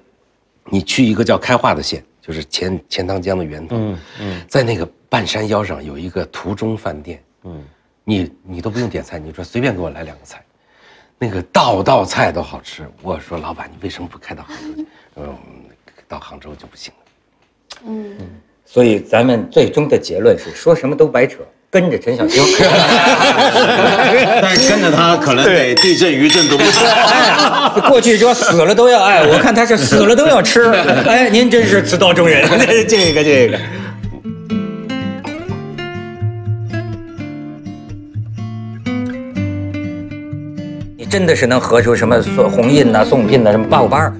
[0.66, 3.76] 你去一个叫开化的县，就是钱钱塘江的源头。
[3.76, 7.22] 嗯嗯，在那个半山腰上有一个途中饭店。
[7.44, 7.64] 嗯，
[8.04, 10.44] 你你都不用点菜，你说随便给我来两个菜。
[11.18, 14.86] 那个道道菜都好吃，我说老板，你为什么不开到杭州去？
[15.16, 15.36] 嗯，
[16.06, 17.80] 到杭州就不行了。
[17.86, 18.16] 嗯，
[18.64, 21.38] 所以咱们最终的结论是，说什么都白扯，
[21.70, 22.40] 跟着陈小青。
[24.40, 26.84] 但是跟着他可能得地震余震都不吃。
[27.88, 30.70] 过去说死了都要爱，我看他是死了都要吃。
[31.04, 32.48] 哎，您真是此道中人。
[32.86, 33.58] 这 个这个。
[41.10, 44.12] 真的是能合出什么红印呐、宋聘呐、什么八五八二。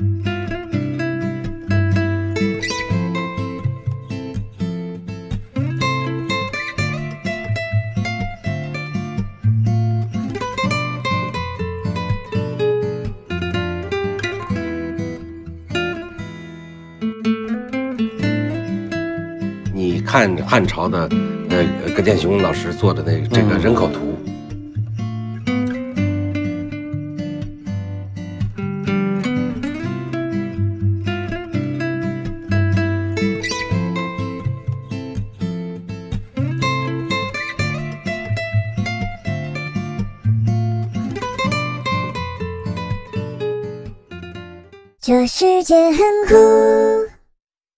[19.75, 21.09] 你看汉朝的，
[21.51, 21.65] 呃，
[21.95, 24.18] 葛剑雄老师做的那这个人口图。
[45.39, 46.88] 世界很酷。